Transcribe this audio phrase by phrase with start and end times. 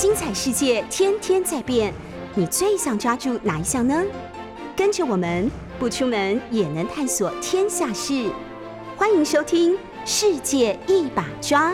[0.00, 1.92] 精彩世界天天在变，
[2.34, 4.02] 你最想抓住哪一项呢？
[4.74, 8.32] 跟着我们不出门也能探索天下事，
[8.96, 9.74] 欢迎收听
[10.06, 11.70] 《世界一把抓》。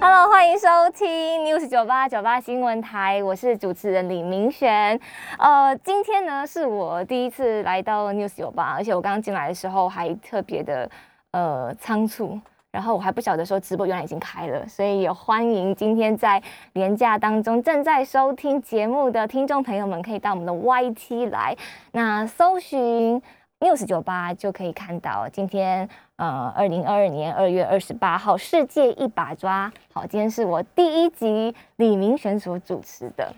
[0.00, 4.98] Hello，欢迎收听 News 九八九八新闻台，我是主持人李明璇。
[5.38, 10.90] 呃，今天呢是我第一次来到 News 九八，而且我刚刚进来的时候还特别的
[11.30, 12.40] 呃仓促，
[12.76, 16.42] 然后我还不晓得说直播原来已经开了，所以也欢迎今天在
[16.74, 21.56] 廉假当中正在收听节目的听众朋友们，可以到我们的 YT 来，
[21.92, 23.22] 那搜寻
[23.60, 29.72] News 酒吧就可以看到今天呃二零二二年二月二十八号世界一把抓。
[29.94, 33.32] 好，今天是我第一集李明璇所主持的。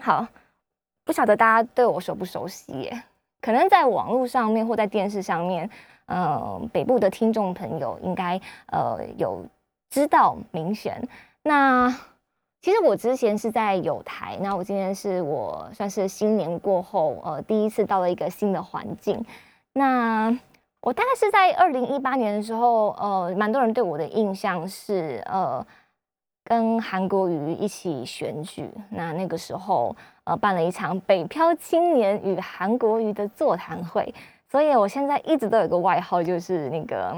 [0.00, 0.26] 好，
[1.04, 3.02] 不晓得大家对我熟不熟悉耶？
[3.40, 5.70] 可能在网络上面或在电视上面，
[6.12, 9.44] 呃，北部的听众朋友应该呃有
[9.88, 11.02] 知道明显。
[11.42, 11.88] 那
[12.60, 19.24] 其实我之前是在有台，那我今天是我算是新年过后，呃，第一次到了一个新的环境。
[19.72, 20.30] 那
[20.82, 25.66] 我大概是在二零一八年的时候，呃，蛮多人对我的印象是，呃，
[26.44, 28.70] 跟韩国瑜一起选举。
[28.90, 34.14] 那那个时候，呃，办了一场北漂青年与韩国瑜的座谈会。
[34.52, 37.16] 所以我现在一直都有个外号，就是那个，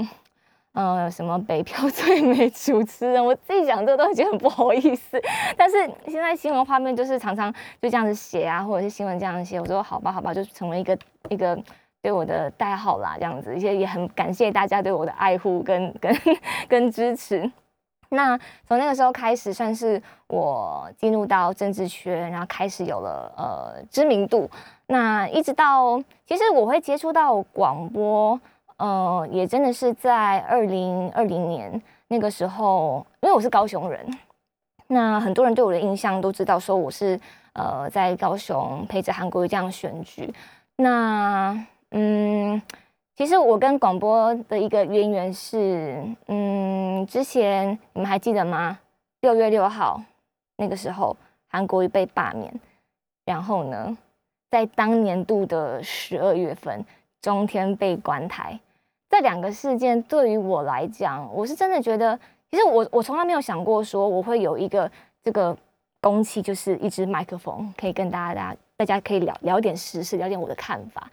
[0.73, 3.25] 呃，什么北漂最美主持人。
[3.25, 5.21] 我自己讲这个都觉得很不好意思，
[5.57, 5.77] 但是
[6.07, 10.97] 现在新闻画面就是常常就这样子写啊，或者是新闻这样写，我说好吧，好吧，就成为一个
[11.29, 11.59] 一个。
[12.01, 16.15] 对我的代号啦，这样子，一些也很感谢大家对我的爱护跟跟
[16.69, 17.51] 跟支持。
[18.15, 24.51] 那从那个时候开始，算是我进入到政治圈，然后开始有了呃知名度。
[24.87, 28.41] 那一直到其实我会接触到广播，
[28.77, 34.07] 呃，也真的是在二零二零年那个时候，因为我是高雄人，
[34.87, 37.19] 那很多人对我的印象都知道说我是
[37.53, 40.33] 呃在高雄陪着韩国瑜这样选举，
[40.77, 41.67] 那。
[41.97, 42.61] 嗯，
[43.17, 48.77] 其实我跟广播的一个渊源是，嗯，之前你们还记得吗？
[49.21, 50.03] 六月六号
[50.57, 51.17] 那个时候，
[51.47, 52.53] 韩国瑜被罢免，
[53.25, 53.97] 然后呢，
[54.51, 56.85] 在当年度的十二月份，
[57.23, 58.59] 中天被关台，
[59.09, 62.19] 这两个事件对于我来讲，我是真的觉得，
[62.51, 64.91] 其实我我从来没有想过说我会有一个
[65.23, 65.57] 这个
[66.01, 71.09] 公器，就是一支麦克风，可以跟大家大家可以聊聊点时事，聊点我的看法。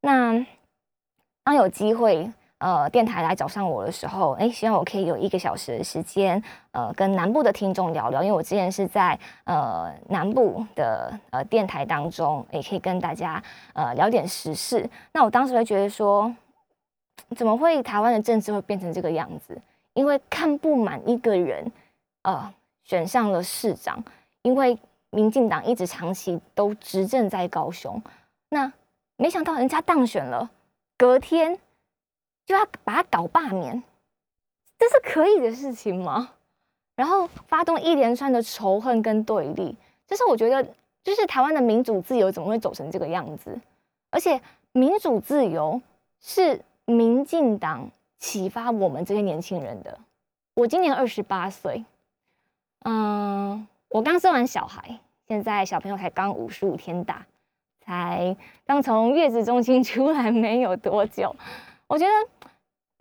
[0.00, 0.46] 那
[1.44, 13.42] 当有机会，呃，电台来找上我的时候，哎，希望我可以有一个小时的时间，呃，跟南部的听众聊聊，因为我之前是在呃南部的呃电台当中，也可以跟大家
[13.72, 14.88] 呃聊点时事。
[15.12, 16.32] 那我当时会觉得说，
[17.34, 19.60] 怎么会台湾的政治会变成这个样子？
[19.94, 21.72] 因为看不满一个人，
[22.22, 22.54] 呃，
[22.84, 24.02] 选上了市长，
[24.42, 24.78] 因为
[25.10, 28.00] 民进党一直长期都执政在高雄，
[28.50, 28.72] 那。
[29.18, 30.50] 没想到人家当选了，
[31.02, 31.58] 隔天
[32.46, 33.82] 就要把他搞罢免，
[34.78, 36.30] 这是可以的事情吗？
[36.94, 39.76] 然后发动一连串的仇恨跟对立，
[40.06, 40.62] 就是我觉得，
[41.02, 43.60] 就是台湾的民主自由怎么会走成这个样子？
[44.10, 45.82] 而且民主自由
[46.20, 49.98] 是民进党启发我们这些年轻人的。
[50.54, 51.84] 我今年二十八岁，
[52.84, 57.26] 嗯，我刚生完小孩，现在小朋友才刚五十五天大。
[57.84, 61.34] 才刚从月子中心 出来没有多久，
[61.86, 62.12] 我觉得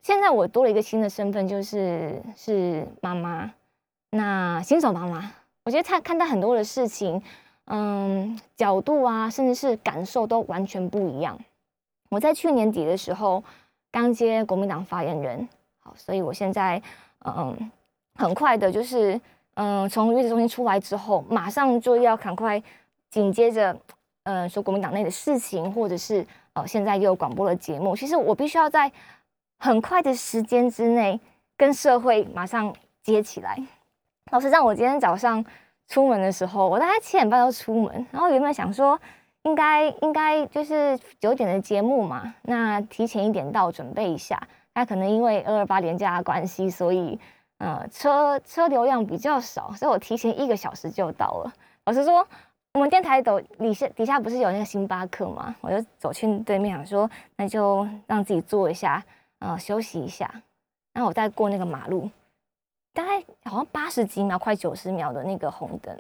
[0.02, 3.52] 现在我多了一个新的身份，就是是妈妈，
[4.10, 5.32] 那新手妈妈。
[5.64, 7.22] 我觉得她看待很多的事情，
[7.66, 11.38] 嗯，角度啊，甚至是感受都完全不一样。
[12.10, 13.44] 我在去年底的时候
[13.92, 15.48] 刚接国民党发言人，
[15.80, 16.82] 好，所以我现在
[17.24, 17.72] 嗯，
[18.16, 19.22] 很快的，就是
[19.54, 22.62] 嗯，从月子中心出来之后，马上就要赶快
[23.12, 23.78] 紧接着。
[24.24, 28.92] 嗯，说国民党内的事情，或者是呃，现在又有广播的节目，其实我必须要在
[29.58, 31.20] 很快的时间之内
[31.58, 32.72] 跟社会马上
[33.02, 33.58] 接起来。
[34.32, 35.44] 老实讲，我今天早上
[35.88, 39.00] 出门的时候，我大概七点半就出门，然后原本想说
[39.42, 44.40] 应该应该就是九点的节目嘛，那提前一点到准备一下。
[44.76, 47.20] 那可能因为二二八连假的关系，所以
[47.58, 51.52] 呃车车流量比较少，所以我提前一个小时就到了。
[51.86, 52.28] 老实说。
[52.74, 55.54] 我们电台走底下底下不是有那个星巴克吗？
[55.60, 59.04] 我就走去对面，想说那就让自己坐一下，
[59.40, 60.30] 呃，休息一下。
[60.94, 62.10] 然后我再过那个马路，
[62.94, 65.98] 大概好像八十几秒，快九十秒的那个红灯，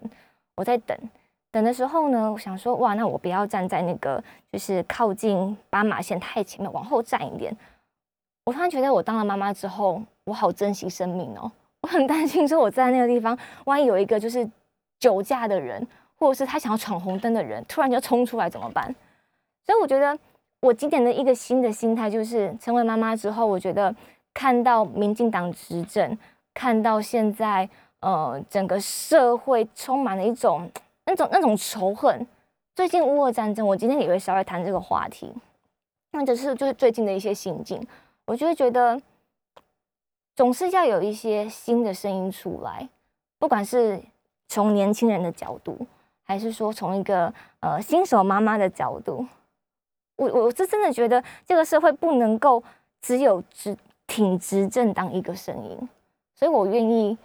[0.56, 0.97] 我在等。
[1.51, 7.53] 等的时候呢，我想说，哇，那我不要站在那个就是靠近斑马线太前面，往后站一点。
[8.45, 11.51] 我突然觉得，我当了妈妈之后，我好珍惜生命哦。
[11.81, 14.50] 我很担心说我站在那个地方，万一有一个就是
[14.97, 15.85] 酒驾的人，
[16.21, 18.94] 或者是他想要闯红灯的人，突然就冲出来怎么办？
[19.65, 20.15] 所以我觉得
[20.59, 23.94] 我今年的一个新的心态就是成为妈妈之后，我觉得
[24.31, 26.15] 看到民进党执政，
[26.53, 27.68] 看到现在
[28.01, 30.69] 呃整个社会充满了一种
[31.06, 32.27] 那种那种仇恨。
[32.75, 35.33] 最近乌俄战争，我今天也会稍微谈这个话题，
[36.12, 37.83] 那只是就是最近的一些心境，
[38.25, 39.01] 我就会觉得
[40.35, 42.88] 总是要有一些新的声音出来，
[43.39, 44.00] 不管是
[44.47, 45.77] 从年轻人的角度，
[46.23, 49.25] 还是说从一个呃新手妈妈的角度，
[50.15, 52.63] 我我是真的觉得这个社会不能够
[53.01, 53.75] 只有执
[54.07, 55.89] 挺执政当一个声音，
[56.35, 57.18] 所以我愿意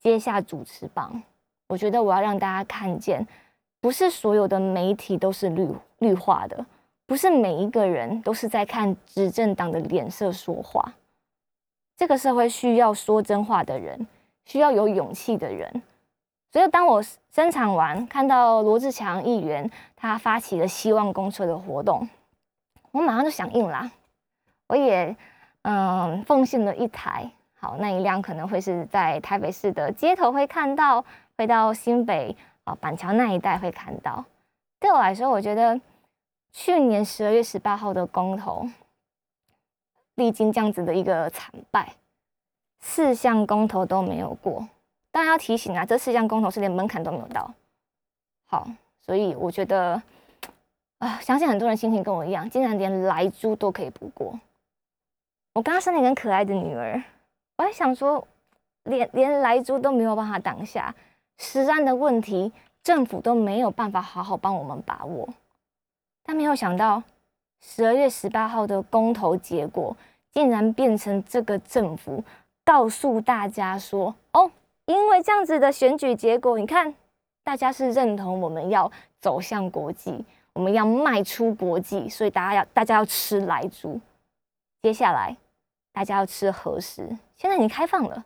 [0.00, 1.22] 接下主持棒，
[1.66, 3.26] 我觉得我要让大家看见。
[3.80, 5.68] 不是所有的媒体都是绿
[5.98, 6.66] 绿化的，
[7.06, 10.94] 不是每一个人都是在看执政党的脸色说话。
[11.96, 14.06] 这个社会需要说真话的人，
[14.46, 15.82] 需要有勇气的人。
[16.50, 22.08] 所以，当我生产完，看到罗志强议员他发起了希望公车的活动，
[22.90, 23.90] 我马上就响应啦。
[24.66, 25.14] 我也
[25.62, 31.04] 嗯奉献了一台，好那一辆可能会是在台北市的街头会看到，
[31.36, 32.34] 会到新北
[32.64, 32.74] 啊。
[32.80, 34.24] 板桥那一带会看到。
[34.80, 35.78] 对我来说，我觉得
[36.52, 38.66] 去年十二月十八号的公投，
[40.14, 41.94] 历经这样子的一个惨败，
[42.80, 44.66] 四项公投都没有过。
[45.18, 47.52] 当然要提醒啊，这四项公投是连门槛都没有到。
[48.46, 48.68] 好，
[49.04, 50.00] 所以我觉得
[50.98, 54.38] 啊，相信很多人心情跟我一样，竟然连来猪都可以不过。
[55.54, 57.02] 我刚刚生了一个可爱的女儿，
[57.56, 58.24] 我还想说，
[58.84, 60.94] 连连来猪都没有办法挡下。
[61.36, 62.52] 实案的问题，
[62.84, 65.28] 政府都没有办法好好帮我们把握。
[66.22, 67.02] 但没有想到，
[67.60, 69.96] 十二月十八号的公投结果，
[70.30, 72.22] 竟然变成这个政府
[72.64, 74.48] 告诉大家说：“哦，
[74.88, 76.94] 因为这样子的选举结果，你看，
[77.44, 78.90] 大家是认同我们要
[79.20, 80.24] 走向国际，
[80.54, 84.00] 我们要迈出国际，所以大家要大家要吃来猪。
[84.80, 85.36] 接下来，
[85.92, 87.06] 大家要吃核食。
[87.36, 88.24] 现在已经开放了，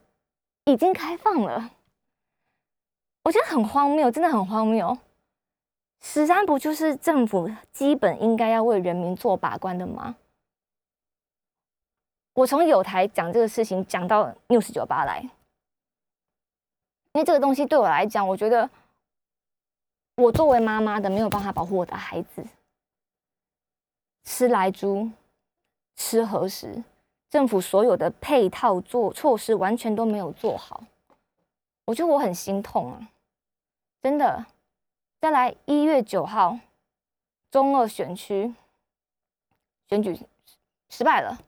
[0.67, 1.73] 已经开放了。”
[3.25, 4.97] 我觉得很荒谬，真的很荒谬。
[6.01, 10.15] 十三不就是政府基本应该要为人民做把关的吗？
[12.35, 15.29] 我从有台讲这个事情讲到六十九八来，
[17.13, 18.69] 因为这个东西对我来讲，我觉得
[20.17, 22.45] 我作为妈妈的没有办法保护我的孩子，
[24.25, 25.11] 吃来猪，
[25.95, 26.83] 吃何时？
[27.29, 30.85] 政府所有的配套做措施完全都没有做好，
[31.87, 33.09] 我觉得我很心痛啊。
[34.03, 34.45] 真的，
[35.19, 36.59] 再来一月九号，
[37.51, 38.55] 中二选区
[39.89, 40.19] 选举
[40.91, 41.39] 失败了，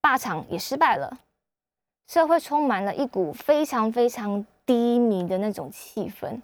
[0.00, 1.20] 霸场也失败了，
[2.06, 6.40] 社会充满了一股非常非常低迷的那种气氛。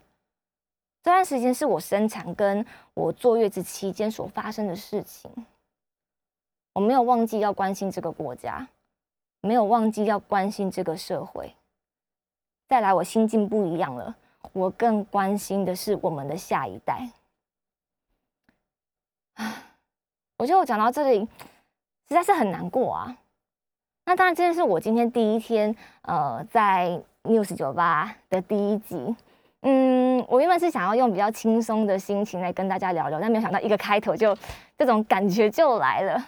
[1.03, 2.65] 这段时间是我生产跟
[2.95, 5.31] 我坐月子期间所发生的事情，
[6.75, 8.69] 我没有忘记要关心这个国家，
[9.41, 11.55] 没有忘记要关心这个社会。
[12.69, 14.15] 再来，我心境不一样了。
[14.53, 17.11] 我更关心的是我们的下一代。
[20.37, 23.17] 我觉得我讲到这里实在是很难过啊。
[24.11, 25.73] 那当然，这是我今天第一天
[26.03, 29.15] 呃在 News 酒吧的第一集。
[29.63, 34.37] 嗯，我原本是想要用比较轻松的心情来跟大家聊聊，但没有想到一个开头就
[34.77, 36.20] 这种感觉就来了。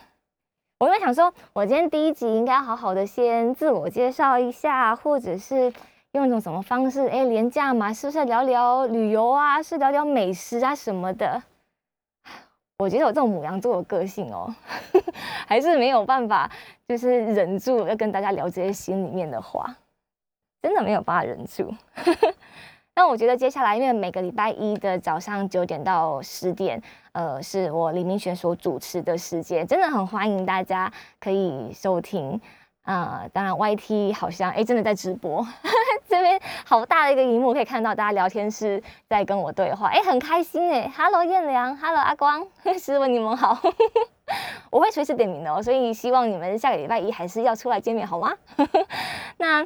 [0.79, 5.73] 我原本想说，我今天第一集应该好好的先自我介绍一下，或者是。
[6.13, 7.07] 用一种什么方式？
[7.09, 9.63] 哎，廉价嘛，是不是聊聊旅游啊？
[9.63, 11.43] 是聊聊美食啊什么的？
[12.83, 14.53] 我觉得我这种母羊座的个性哦，
[15.47, 16.51] 还是没有办法，
[16.89, 19.73] 就是忍住要跟大家聊这些心里面的话，
[20.61, 21.73] 真的没有办法忍住。
[22.97, 32.41] 那我觉得接下来，因为每个礼拜一的早上九点到十点，呃，是我李明璇所主持的时间，真的很欢迎大家可以收听。
[32.83, 35.47] 啊，当然，YT 好像哎，真的在直播，
[36.09, 42.45] 这边好大的一个荧幕，可以看到大家聊天室在跟我对话，哎，很开心哎，Hello 燕良，Hello 阿光，
[42.79, 43.57] 师文你们好，
[44.69, 48.33] 我会随时点名的哦，所以希望你们下个礼拜一还是要出来见面好吗？
[49.39, 49.65] 那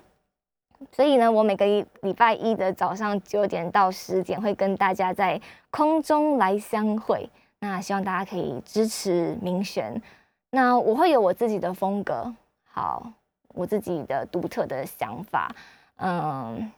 [0.93, 1.65] 所以呢，我每个
[2.03, 7.31] 礼拜一的早上九点到十点会跟大家在空中来相会，
[7.61, 10.03] 那希望大家可以支持明璇，
[10.51, 12.31] 那我会有我自己的风格。
[12.77, 13.11] 好，
[13.55, 15.51] 我自己的独特的想法，
[15.97, 16.71] 嗯，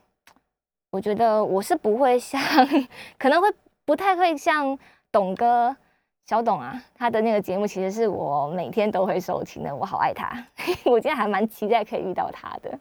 [0.91, 2.41] 我觉得我是不会像，
[3.19, 3.53] 可能会
[3.85, 4.79] 不太会像
[5.11, 5.77] 董哥
[6.25, 10.31] 小董啊，他的那个节目其实是我每天都会收听的，我好爱他，
[10.87, 12.79] 我今天还蛮期待可以遇到他的。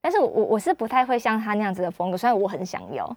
[0.00, 3.16] 但是我我是不太会像他那样子的风格，虽然我很想要。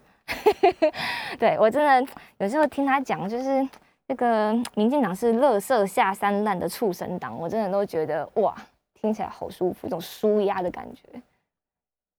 [1.37, 3.69] 对我真的有时候听他讲，就是
[4.07, 8.55] 那个民进党是乐色下三滥的畜生党，我真的都觉得哇，
[8.99, 11.21] 听起来好舒服，一种舒压的感觉。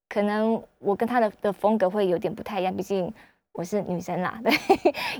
[0.07, 3.13] 可能我跟他的的风格会有点不太一样，毕竟
[3.51, 4.39] 我是女生啦。
[4.43, 4.53] 对，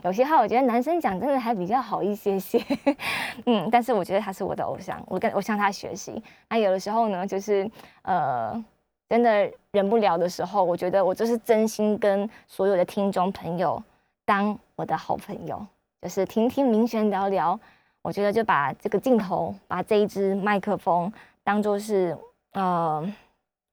[0.03, 2.59] 有些话我觉得男生讲真的还比较好一些些。
[3.45, 6.21] 嗯，但是我觉得他是我的偶像，我跟我向他学习。
[6.49, 7.69] 那有的时候呢，就是
[8.01, 8.63] 呃。
[9.11, 13.81] 真的忍不了的时候，我觉得我就是真心跟所有的听众朋友
[14.23, 15.65] 当我的好朋友，
[15.99, 17.59] 就是听听明轩聊聊。
[18.03, 21.11] 我觉得就把这个镜头，把这一支麦克风
[21.49, 22.15] 当做是，
[22.51, 23.03] 呃，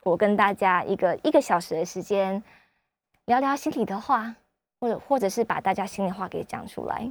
[0.03, 2.43] 我跟大家一个一个小时的时间
[3.27, 4.35] 聊聊心里的话，
[4.81, 7.03] 或者或者是把大家心里话给讲出来。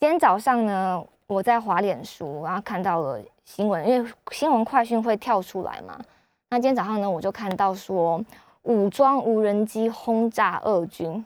[0.00, 6.00] 今天早上呢，我在滑脸书，然后看到了新闻，因为新闻快讯会跳出来嘛。
[6.48, 8.24] 那今天早上呢，我就看到说，
[8.62, 11.22] 武装无人机轰炸俄军，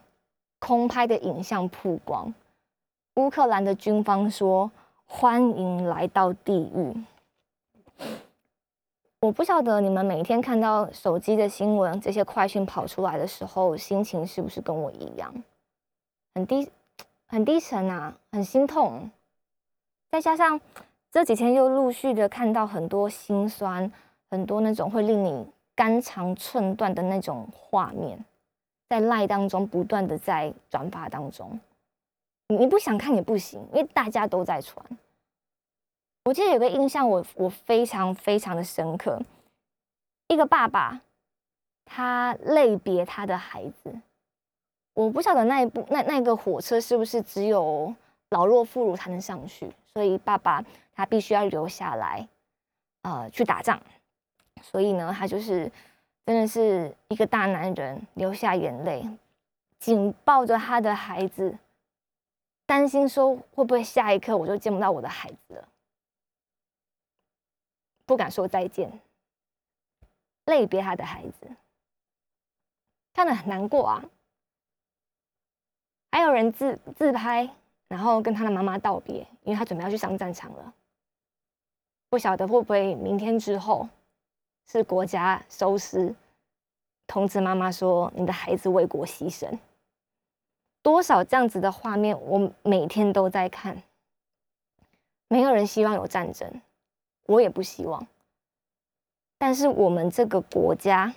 [0.59, 2.35] 空拍的影像曝光。
[3.15, 4.69] 乌克兰的军方说
[5.07, 6.93] ：“欢迎来到地狱。”
[9.21, 15.33] 我不晓得你们每天看到手机的新闻，这些快讯跑出来的时候，心情是不是跟我一样，
[16.35, 16.69] 很低、
[17.27, 19.11] 很低沉啊，很心痛。
[20.11, 20.61] 再加上
[21.11, 23.93] 这几天又陆续的看到很多心酸。
[24.33, 28.19] 很多那种会令你肝肠寸断的那种画面，
[28.89, 31.61] 在赖当中不断的在转发当中，
[32.47, 34.83] 你不想看也不行，因为大家都在传。
[36.25, 39.21] 我记得有个印象，我我非常非常的深刻，
[40.29, 41.01] 一个爸爸
[41.85, 43.93] 他类别他的孩子，
[44.95, 47.93] 我不晓得那一部那那个火车是不是只有
[48.31, 50.65] 老弱妇孺才能上去，所以爸爸
[50.95, 52.29] 他必须要留下来，
[53.03, 53.81] 呃，去打仗。
[54.63, 55.71] 所以呢，他就是
[56.25, 59.05] 真的是一个大男人，流下眼泪，
[59.81, 61.59] 紧抱着他的孩子，
[62.65, 65.69] 担心说会不会下一刻我就见不到我的孩子了，
[68.05, 69.01] 不敢说再见，
[70.47, 71.51] 泪别他的孩子，
[73.13, 74.05] 看得很难过啊。
[76.11, 77.49] 还有人自自拍，
[77.89, 80.75] 然后跟他的妈妈道别，因为他准备要去上战场了，
[82.09, 83.89] 不晓得会不会明天之后。
[84.65, 86.15] 是国家收尸，
[87.07, 89.59] 通知妈妈说：“你的孩子为国牺牲。”
[90.81, 93.83] 多少这样子的画面，我每天都在看。
[95.27, 96.63] 没有人希望有战争，
[97.27, 98.07] 我也不希望。
[99.39, 101.13] 但是我们这个国家，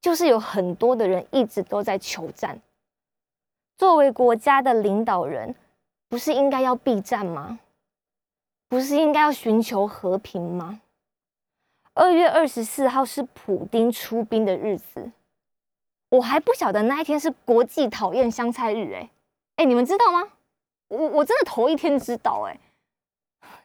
[0.00, 2.60] 就是有很多的人一直都在求战。
[3.76, 5.54] 作为国家的领导人，
[6.08, 7.60] 不是应该要避战吗？
[8.68, 10.80] 不是应该要寻求和平吗？
[11.94, 15.10] 二月二十四号是普丁出兵的日子，
[16.10, 19.10] 我还不晓得那一天是国际讨厌香菜日，哎
[19.56, 20.32] 哎，你们知道吗？
[20.88, 22.58] 我我真的头一天知道，哎，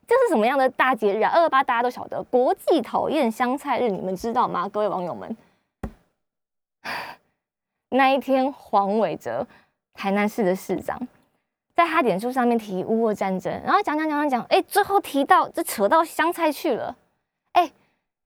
[0.07, 1.31] 这是什么样的大节日啊？
[1.33, 4.67] 二二八大家都晓得，国际讨厌香菜日，你们知道吗？
[4.69, 5.37] 各位网友们，
[7.89, 9.45] 那一天黄伟哲，
[9.93, 10.99] 台南市的市长，
[11.75, 16.95] 在他脸书上面提乌俄战争，然后讲讲讲讲讲，哎，最后提到这扯到香菜去了，
[17.53, 17.71] 哎。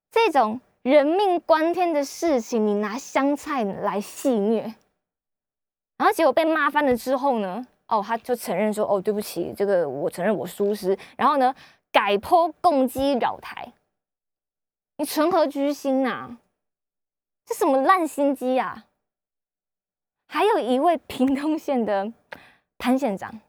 [0.09, 4.61] 这种人命关天的事情，你拿香菜来戏虐，
[5.97, 7.67] 然后结果被骂翻了之后呢？
[7.87, 11.55] 哦，他就承认说：“哦，对不起，这个我承认我疏失。”然后呢，
[11.91, 13.73] 改剖共击扰台，
[14.97, 16.37] 你存何居心呐？
[17.45, 18.85] 这什么烂心机啊！
[20.27, 22.11] 还有一位屏东县的
[22.77, 23.39] 潘县长，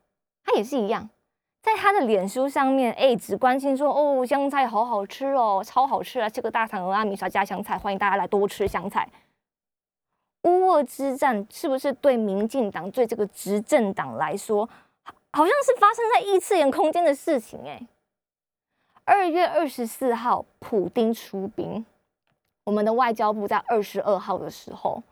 [0.44, 1.10] 他也是一样。
[1.60, 6.28] 在他的脸书上面，哎，只关心说哦，香菜好好吃哦，超好吃啊！
[6.28, 9.08] 这个大肠鹅阿，米刷加香菜，欢迎大家来多吃香菜。
[10.48, 14.68] 乌俄之战是不是对民进党对这个执政党来说，
[15.32, 17.60] 好像是发生在异次元空间的事情？
[17.66, 17.86] 哎，
[19.04, 21.84] 二月二十四号，普丁出兵，
[22.64, 25.02] 我们的外交部在二十二号的时候，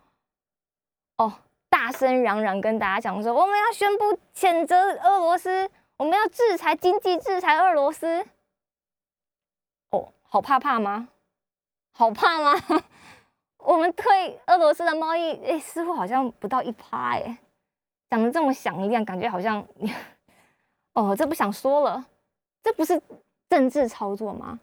[1.18, 1.32] 哦，
[1.68, 5.70] 大声嚷嚷跟大家讲说，我们要宣布谴责俄罗斯。
[5.98, 8.26] 我们要制裁经济制裁俄罗斯，
[9.88, 11.08] 哦，好怕怕吗？
[11.92, 12.52] 好怕吗？
[13.66, 17.36] 我们对俄罗斯的贸易，哎，似乎好像不到一趴，哎，
[18.08, 19.66] 讲的这么响亮，感觉好像，
[20.94, 22.06] 哦，这不想说了，
[22.62, 23.02] 这不是
[23.48, 24.60] 政治操作吗？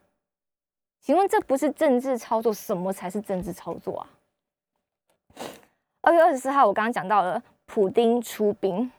[1.02, 4.08] 请问这不是政治操作，什么才是政治操作啊？
[6.00, 8.90] 二月二十四号，我刚刚讲到了普丁出兵。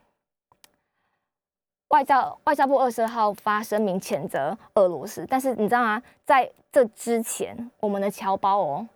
[1.88, 6.02] 外交外交部二十号发声明谴责俄罗斯，但是你知道吗？
[6.26, 8.86] 在这之前，我们的侨胞哦，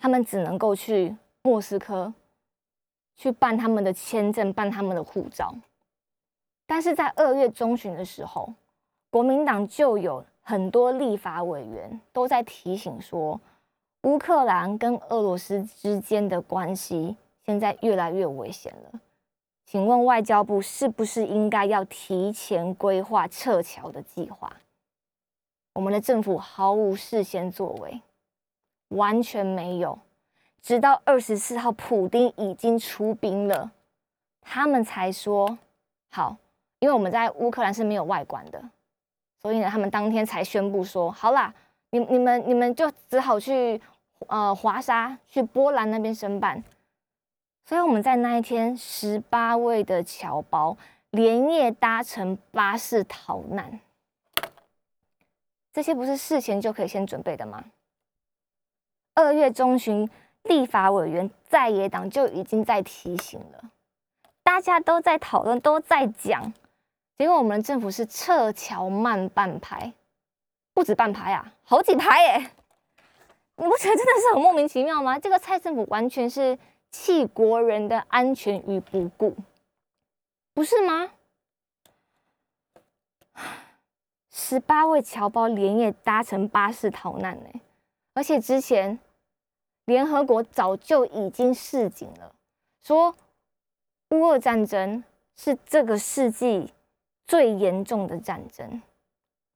[0.00, 2.12] 他们只能够去莫斯科
[3.14, 5.54] 去办他们的签证、办他们的护照。
[6.66, 8.54] 但是在二月中旬的时候，
[9.10, 13.38] 国民党就有很多立法委员都在提醒说，
[14.04, 19.00] 乌克兰跟俄罗斯之间的关系现在越来越危险了。
[19.66, 24.52] 请问外交部是不是应该要提前规划撤侨的计划？
[25.74, 28.00] 我们的政府毫无事先作为，
[28.90, 29.98] 完全没有。
[30.62, 33.72] 直到二十四号，普丁已经出兵了，
[34.40, 35.58] 他们才说
[36.10, 36.36] 好。
[36.80, 38.62] 因为我们在乌克兰是没有外管的，
[39.42, 41.52] 所以呢，他们当天才宣布说好啦，
[41.90, 43.78] 你你们你们就只好去
[44.28, 46.64] 呃华沙去波兰那边申办。
[47.66, 50.76] 所以我们在那一天，十八位的侨胞
[51.10, 53.78] 连夜搭乘巴士逃难。
[55.72, 57.62] 这些不是事前就可以先准备的吗？
[59.20, 60.08] 二月中旬，
[60.42, 63.70] 立法委员在野党就已经在提醒了，
[64.42, 66.52] 大家都在讨论，都在讲。
[67.16, 69.92] 结果我们的政府是撤侨慢半拍，
[70.72, 72.50] 不止半拍啊，好几拍耶！
[73.56, 75.18] 你不觉得真的是很莫名其妙吗？
[75.18, 76.58] 这个蔡政府完全是。
[76.92, 79.36] 弃国人的安全于不顾，
[80.52, 81.08] 不是吗？
[84.28, 87.60] 十八位侨胞连夜搭乘巴士逃难呢，
[88.14, 88.98] 而且之前
[89.90, 92.32] 联合国早就已经示警了，
[92.80, 93.12] 说
[94.10, 95.02] 乌俄战争
[95.36, 96.72] 是这个世纪
[97.26, 98.80] 最严重的战争。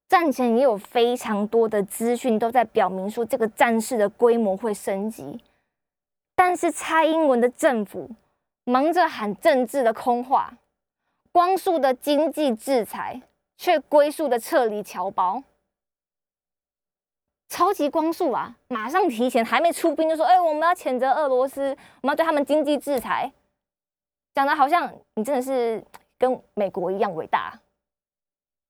[0.08, 5.40] 战前也有非常多的资讯都在表明说，这个战事的规模会升级。
[6.34, 8.10] 但是蔡英文的政府
[8.64, 10.52] 忙着喊政治的空话，
[11.30, 13.22] 光速的经济制裁，
[13.56, 15.44] 却龟速的撤离侨胞，
[17.48, 18.56] 超级光速啊！
[18.68, 23.32] 马上提前，还没出兵就说：“哎，我们要谴责俄罗斯，我们要对他们经济制裁。”
[24.34, 25.84] 讲的好像你真的是
[26.18, 27.58] 跟美国一样伟大，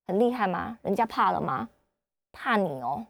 [0.07, 0.79] 很厉害吗？
[0.83, 1.69] 人家怕了吗？
[2.33, 3.07] 怕你哦。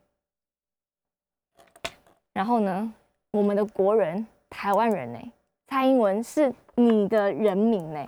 [2.32, 2.92] 然后呢，
[3.32, 4.26] 我们的国人。
[4.56, 5.18] 台湾人呢？
[5.66, 8.06] 蔡英文是你的人民呢，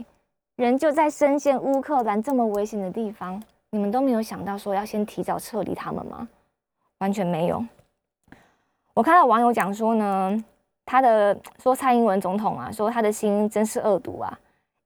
[0.55, 6.29] 人就在深陷乌克兰这么危险的地方，你们都没有想到说要先提早撤离他们吗？
[6.99, 7.65] 完全没有。
[8.95, 10.45] 我看到网友讲说呢，
[10.85, 14.39] 他的说蔡英文总统啊，说他的心真是恶毒啊，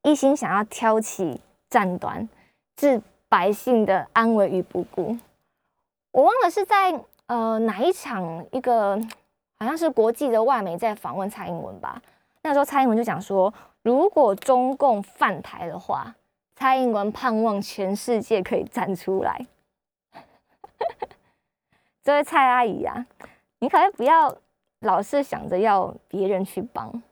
[0.03, 2.29] 一心想要挑起战端，
[2.77, 5.16] 置百姓的安危于不顾。
[6.12, 9.01] 我忘了是在呃哪一场一个。
[9.62, 12.01] 好像是国际的外媒在访问蔡英文吧？
[12.40, 16.14] 那时候蔡英文就讲说，如果中共犯台的话，
[16.57, 19.46] 蔡英文盼望全世界可以站出来。
[22.03, 23.07] 这位蔡阿姨啊，
[23.59, 24.37] 你可以不要
[24.81, 27.03] 老是想着要别人去帮，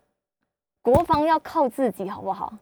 [0.80, 2.54] 国防要靠自己，好不好？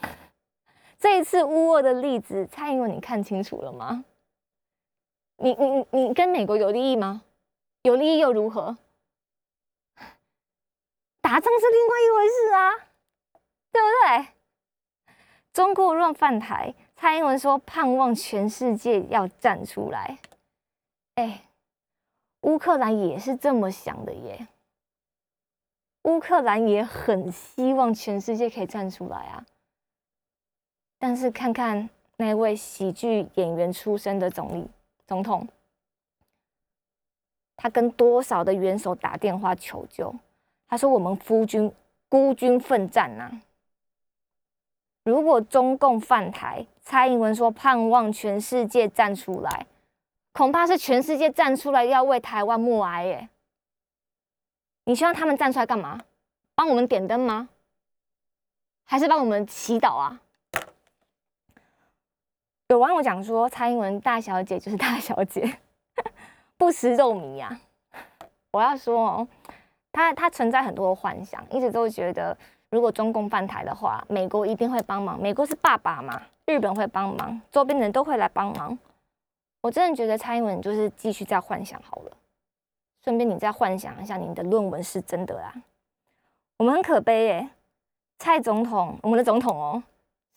[0.98, 4.04] 这一次乌俄的例子，蔡英文你看清楚了吗？
[5.36, 7.22] 你你你跟美国有利益吗？
[7.82, 8.76] 有利益又如何？
[11.20, 12.72] 打仗是另外一回事啊，
[13.72, 15.14] 对不对？
[15.52, 20.18] 中国若犯台，蔡英文说盼望全世界要站出来。
[21.14, 21.44] 哎，
[22.42, 24.48] 乌克兰也是这么想的耶。
[26.02, 29.46] 乌克兰也很希望全世界可以站出来啊。
[30.98, 34.68] 但是看看那位喜剧演员出身的总理
[35.06, 35.46] 总统，
[37.56, 40.14] 他跟多少的元首打电话求救？
[40.68, 41.70] 他说：“我们夫君
[42.08, 43.30] 孤军奋战呐！
[45.04, 49.66] 如果中共犯台，蔡英文说盼望全世界站出来，
[50.32, 53.28] 恐怕是全世界站出来要为台湾默哀耶。
[54.84, 56.00] 你希望他们站出来干嘛？
[56.54, 57.48] 帮我们点灯吗？
[58.84, 60.20] 还是帮我们祈祷啊？”
[62.68, 65.58] 有网友讲说：“蔡英文大小姐就是大小姐，
[66.56, 67.60] 不食肉糜呀！”
[68.52, 69.28] 我要说哦。
[69.94, 72.34] 他他存在很多幻想，一直都觉得
[72.70, 75.20] 如果中共犯台的话，美国一定会帮忙。
[75.20, 78.78] 美国是爸爸嘛，日本会帮忙，周边人都会来帮忙。
[79.62, 82.16] 我真的觉得蔡英文就是继续在幻想好了。
[83.02, 85.54] 顺便你再幻想一下，你的论文是真的啦。
[86.58, 87.50] 我们很可悲耶，
[88.18, 89.82] 蔡总统，我们的总统哦，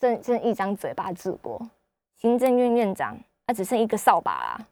[0.00, 1.60] 剩剩一张嘴巴治国，
[2.16, 4.66] 行政院院长那只剩一个扫把啦。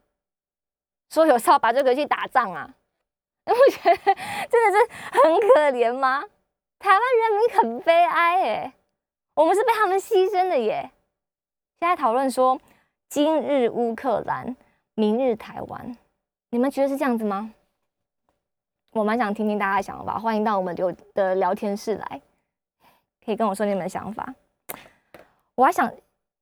[1.11, 2.75] 说有扫把就可以去打仗啊。
[3.47, 4.15] 你不觉得
[4.49, 6.25] 真的是很可怜吗？
[6.79, 8.73] 台湾人民很悲哀耶，
[9.35, 10.91] 我们是被他们牺牲的耶。
[11.79, 12.59] 现在讨论说
[13.15, 14.57] 今日乌克兰，
[14.95, 15.97] 明日台湾，
[16.51, 17.55] 你们觉得是这样子吗？
[18.91, 20.75] 我蛮想听听大家的想法，欢迎到我们
[21.15, 22.21] 的聊天室来，
[23.25, 24.35] 可以跟我说你们的想法。
[25.55, 25.89] 我还想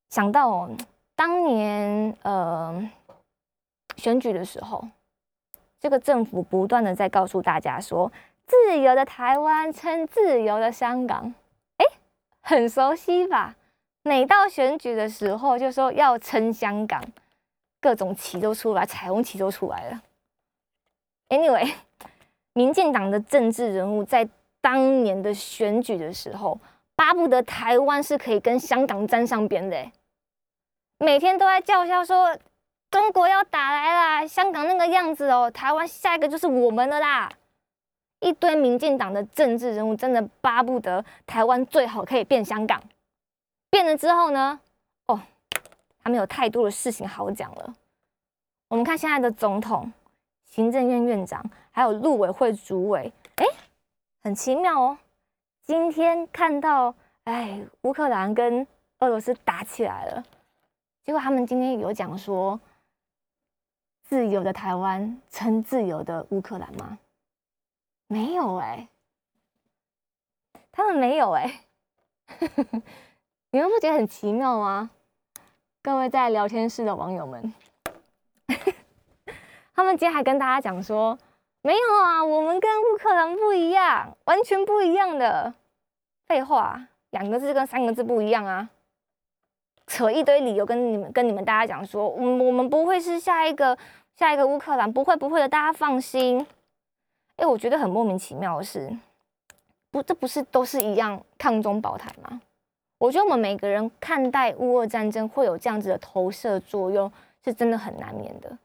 [0.09, 0.71] 想到哦，
[1.15, 2.91] 当年呃
[3.99, 4.83] 选举的时候，
[5.79, 8.11] 这个政府不断的在告诉大家说，
[8.47, 11.35] 自由的台湾称自由的香港，
[11.77, 11.85] 哎，
[12.41, 13.57] 很熟悉吧？
[14.05, 17.03] 每到选举的时候，就说要称香港，
[17.81, 20.03] 各种旗都出来，彩虹旗都出来了。
[21.29, 21.73] Anyway，
[22.53, 24.29] 民进党的政治人物在
[24.61, 26.59] 当年的选举的时候，
[26.97, 29.91] 巴不得台湾是可以跟香港沾上边的，
[30.99, 32.37] 每天都在叫嚣说
[32.91, 37.31] 中国要打来啦，香港那个样子哦，台湾下一个就是我们的啦。
[38.21, 42.81] 一堆民进党的政治人物真的巴不得台湾最好可以变香港。
[43.73, 44.61] 变了之后呢？
[45.07, 45.19] 哦，
[46.05, 47.75] 他们有太多的事情好讲了。
[48.69, 49.91] 我们看现在的总统、
[50.45, 53.47] 行政院院长，还有陆委会主委，哎，
[54.23, 54.99] 很奇妙哦。
[55.63, 58.67] 今天看到，哎，乌克兰跟
[58.99, 60.23] 俄罗斯打起来了，
[61.03, 62.61] 结果他们今天有讲说，
[64.03, 66.99] 自由的台湾称自由的乌克兰吗？
[68.07, 68.87] 没有哎，
[70.71, 71.61] 他们没有哎。
[73.55, 74.89] 你们不觉得很奇妙吗？
[75.83, 77.53] 各位在聊天室的网友们，
[79.75, 81.19] 他们今天还跟大家讲说，
[81.61, 85.53] 没有啊，我们跟乌克兰不一样，完全不一样的。
[86.27, 88.71] 废话，两个字跟三个字不一样啊！
[89.87, 93.77] 扯一堆理由跟你们跟你们大家讲说，我我们不会是下一个
[94.17, 96.47] 下一个乌克兰，不会不会的，大家放心。
[97.37, 98.91] 哎，我觉得很莫名其妙的是，
[99.91, 102.41] 不，这不是都是一样抗中保台吗？
[103.03, 107.13] 我觉得我们每个人看待乌俄战争会有这样子的投射作用，
[107.45, 108.57] 是真的很难免的，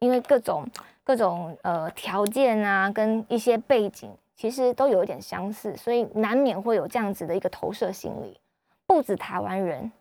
[0.00, 0.68] 因为各种
[1.04, 8.40] 各种呃条件啊，跟一些背景其实都有一点相似，所以难免会有这样子的一个投射心理。
[8.86, 9.92] 不止台湾人，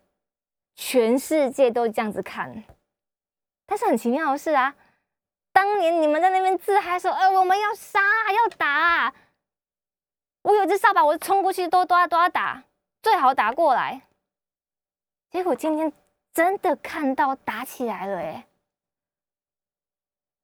[0.75, 2.63] 全世界都这样子看。
[3.67, 4.73] 但是很奇妙的是啊，
[5.53, 7.99] 当年你们在那边自嗨说，呃，我们要杀
[8.31, 9.13] 要打，
[10.41, 12.63] 我有只扫把，我冲过去都都要都要打。
[13.01, 14.01] 最好打过来，
[15.29, 15.91] 结果今天
[16.33, 18.45] 真的看到打起来了哎！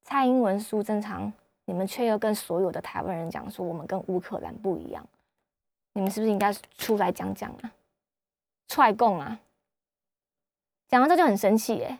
[0.02, 1.32] 蔡英文、苏贞昌，
[1.64, 5.06] 你们却又跟所有的台湾人讲说我们跟乌克兰不一样，
[5.92, 7.72] 你们是不是应该出来讲讲啊？
[8.68, 9.38] 踹供啊！
[10.88, 11.98] 讲完这就很生气哎！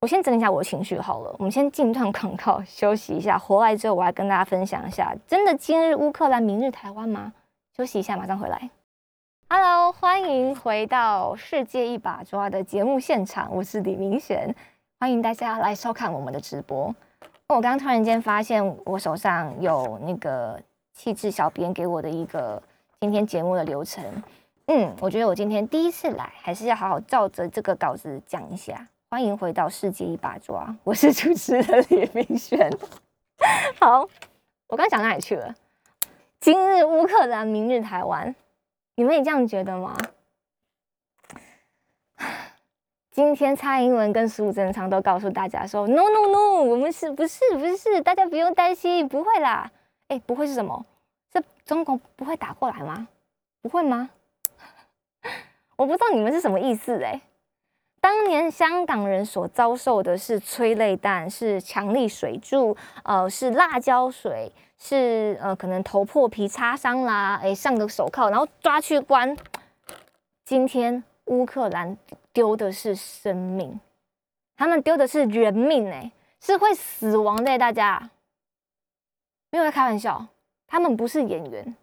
[0.00, 7.34] 我先整理一下我的情绪好了，我们先进一段广告休息一下，回来之后我来跟大家分享一下，真的今日乌克兰，明日台湾吗？
[7.76, 8.68] 休息一下，马上回来。
[9.48, 14.54] Hello，欢迎回到《世界一把抓》的节目现场，我是李明璇，
[14.98, 16.94] 欢迎大家来收看我们的直播。
[17.46, 20.60] 我刚刚突然间发现，我手上有那个
[20.92, 22.60] 气质小编给我的一个
[23.00, 24.04] 今天节目的流程。
[24.66, 28.86] 嗯，我觉得我今天第一次来，还是要好好照着这个稿子讲一下。
[29.08, 32.70] 欢迎回到《世界一把抓》，我是主持人李明璇。
[33.80, 34.08] 好，
[34.66, 35.54] 我刚讲哪里去了？
[36.40, 38.34] 今日乌克兰，明日台湾，
[38.94, 39.94] 你们也这样觉得吗？
[43.10, 48.00] 今天蔡英文跟苏贞昌都告诉大家说：“No No No，我们是不是不是？
[48.00, 49.70] 大家不用担心，不会啦。”
[50.08, 50.86] 哎，不会是什么？
[51.30, 53.06] 这中国不会打过来吗？
[53.60, 54.08] 不会吗？
[55.76, 57.20] 我不知道你们是什么意思哎。
[58.00, 64.52] 当年香港人所遭受的是催泪弹，是强力水柱，呃，是辣椒水。
[64.82, 69.36] 是呃，可能头破皮、擦伤啦，哎，上个手铐，然后抓去关。
[70.42, 71.94] 今天乌克兰
[72.32, 73.78] 丢的是生命，
[74.56, 76.10] 他们丢的是人命，哎，
[76.40, 78.08] 是会死亡的，大家
[79.50, 80.26] 没有在开玩笑。
[80.66, 81.76] 他们不是演员，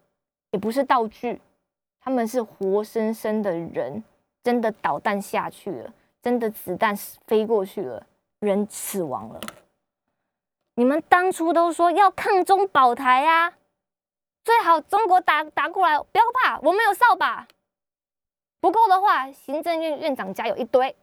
[0.50, 1.40] 也不是道具，
[2.00, 4.02] 他们是活生生的人，
[4.42, 8.06] 真的导弹下去了，真的子弹飞过去了，
[8.40, 9.40] 人死亡了。
[10.74, 13.54] 你们当初都说要抗中保台呀，
[14.44, 17.46] 最好中国打打过来，不要怕，我们有扫把。
[18.60, 20.94] 不够的话，行政院院长家有一堆，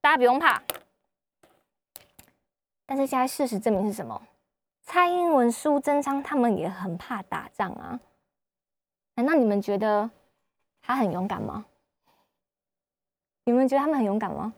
[0.00, 0.62] 大家不用怕。
[2.86, 4.20] 但是现在事实证明是什么？
[4.82, 8.00] 蔡英文、苏贞昌他们也很怕打仗啊。
[9.14, 10.08] 难道你们觉得
[10.80, 11.66] 他很勇敢吗？
[13.48, 14.52] 你们觉得他们很勇敢吗？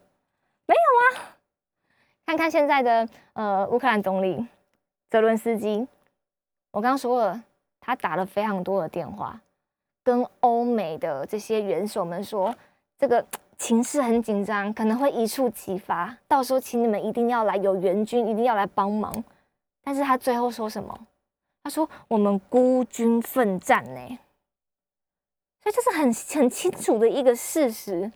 [0.67, 1.39] 没有啊。
[2.27, 4.45] 看看现在的呃乌克兰总理
[5.09, 5.87] 泽伦斯基，
[6.73, 7.45] 我刚刚说了，
[7.79, 9.41] 他打了非常多的电话，
[10.03, 12.53] 跟欧美的这些元首们说，
[12.99, 13.25] 这个
[13.57, 19.23] 情势很紧张，可能会一触即发，到时候请你们一定要来，有援军一定要来帮忙。
[19.85, 21.07] 但是他最后说什么？
[21.63, 24.19] 他说我们孤军奋战呢，
[25.63, 28.11] 所以这是很很清楚的一个事实。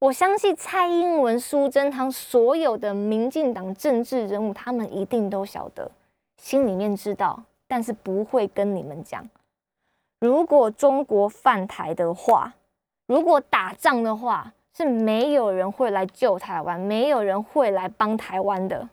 [0.00, 5.90] 我相信蔡英文、苏贞昌所有的民进党政治人物，他们一定都晓得，
[6.38, 9.28] 心里面知道，但是不会跟你们讲。
[10.18, 12.54] 如果中国犯台的话，
[13.06, 18.88] 如果打仗的话，是没有人会来救台湾，没有人会来帮台湾的。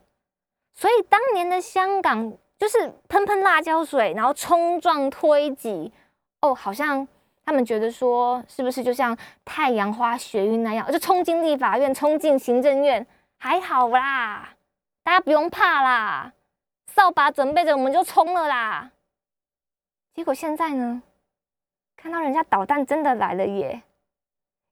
[0.74, 5.93] 所以当年的香港就是喷喷辣椒水，然后冲撞推挤，
[6.41, 7.08] 哦，好像。
[7.47, 13.07] 他们觉得说，是不是就像太阳花学运那样，就冲进立法院，冲进行政院，
[13.38, 14.49] 还好啦，
[15.01, 16.33] 大家不用怕啦，
[16.88, 18.91] 扫把准备着，我们就冲了啦。
[20.13, 21.01] 结果现在呢，
[21.95, 23.81] 看到人家导弹真的来了耶，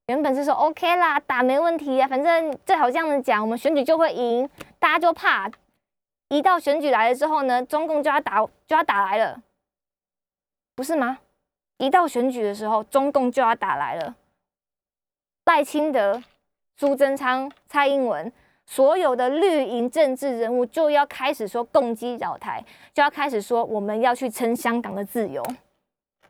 [0.08, 5.50] 原本是说 OK 啦，打没问题啊，反正最好这样子讲，我们选举就会赢，大家就怕，
[6.28, 9.42] 一到选举来了之后呢，中共就要打就要打来了，
[10.76, 11.20] 不是吗？
[11.78, 14.16] 一到选举的时候，中共就要打来了。
[15.46, 16.24] 赖清德、
[16.78, 18.32] 苏贞昌、蔡英文，
[18.66, 25.46] 所有的绿营政治人物就要开始说攻击扰台，就要开始说我们要去撑香港的自由。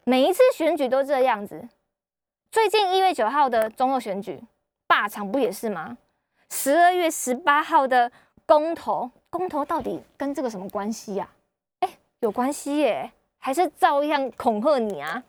[0.04, 1.68] 每一次选举都这样子。
[2.52, 4.42] 最近一月九号的中二选举
[4.88, 5.98] 罢场不也是吗？
[6.50, 8.12] 十二月十八号的
[8.46, 11.30] 公投，公投到底跟这个什么关系呀？
[11.80, 15.24] 哎，有关系耶，还是照样恐吓你啊？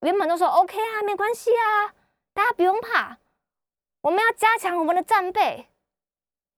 [0.00, 1.92] 原本都说 OK 啊，没关系啊，
[2.32, 3.16] 大家不用怕，
[4.02, 5.66] 我们要加强我们的战备，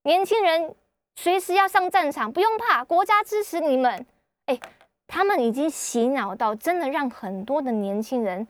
[0.02, 0.74] 年轻人
[1.16, 4.06] 随时要上战场，不用怕，国家支持你们。
[4.46, 4.58] 哎，
[5.06, 8.46] 他们已经洗脑到真的让很多的年轻人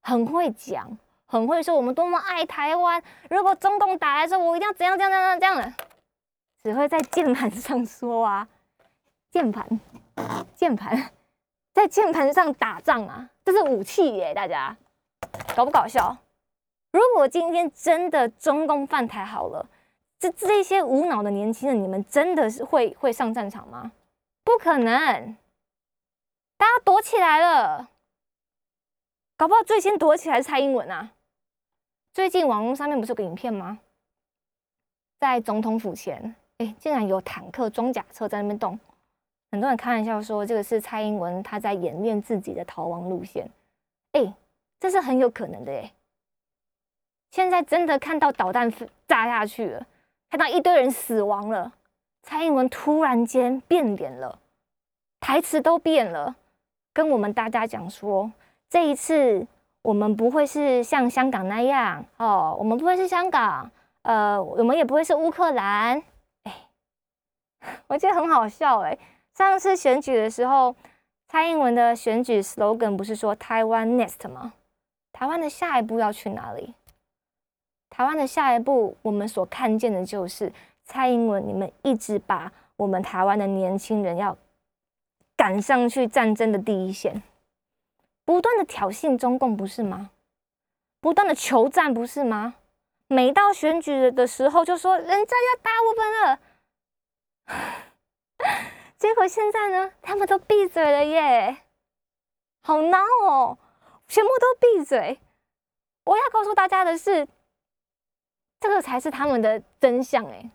[0.00, 3.02] 很会讲，很会说我们多么爱台湾。
[3.28, 5.74] 如果中共打来说，我一定要怎样怎样怎样这样的，
[6.62, 8.48] 只会在键盘上说啊，
[9.30, 9.80] 键盘，
[10.56, 11.10] 键盘。
[11.72, 14.32] 在键盘上打仗啊，这是武器耶！
[14.32, 14.76] 大家
[15.56, 16.16] 搞不搞笑？
[16.92, 19.68] 如果今天真的中共犯台好了，
[20.20, 23.90] 这这些无脑的年轻人，你们真的是会会上战场吗？
[24.44, 25.36] 不可能，
[26.56, 27.90] 大家躲起来了。
[29.36, 31.10] 搞不好最先躲起来是蔡英文啊！
[32.14, 33.80] 最近网络上面不是有个影片吗？
[35.18, 38.78] 在总统府前，哎，竟然有坦克、装甲车在那边动。
[39.50, 43.48] 很多人开玩笑说，这个是蔡英文他在演练自己的逃亡路线。
[44.12, 44.32] 哎，
[44.78, 45.92] 这是很有可能的哎。
[47.32, 48.72] 现在真的看到导弹
[49.06, 49.86] 炸下去了，
[50.30, 51.72] 看到一堆人死亡了，
[52.22, 54.38] 蔡英文突然间变脸了，
[55.20, 56.34] 台词都变了，
[56.92, 58.30] 跟我们大家讲说，
[58.68, 59.46] 这一次
[59.82, 63.70] 我们不会是像香港那样哦，我们不会是香港，
[64.02, 66.02] 呃，我们也不会是乌克兰。
[66.44, 66.52] 哎，
[67.86, 68.96] 我觉得很好笑哎。
[69.40, 70.76] 上次选举的时候，
[71.26, 74.52] 蔡英文的选举 slogan 不是说台湾 next 吗？
[75.14, 76.74] 台湾的下一步要去哪里？
[77.88, 80.52] 台湾的下一步，我们所看见的就是
[80.84, 84.36] 蔡英文，你们一直把我们台湾的年轻人要
[85.38, 87.22] 赶上去战争的第一线，
[88.26, 90.10] 不断的挑衅中共，不是吗？
[91.00, 92.56] 不断的求战，不是吗？
[93.06, 96.38] 每到选举的时候，就说人家要打我们了。
[99.00, 101.56] 结果现在呢，他们都闭嘴了耶，
[102.62, 103.56] 好孬哦，
[104.06, 105.18] 全部都闭嘴。
[106.04, 107.26] 我要告诉大家的是，
[108.60, 110.50] 这个才是他们的真相哎，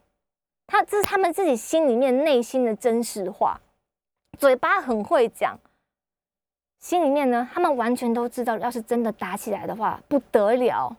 [0.68, 3.60] 他这是他们自己心里面内心的真实话，
[4.38, 5.60] 嘴巴很会讲，
[6.78, 10.96] 心里面呢，他们完全都知道，要是真的打起来的话，不得了，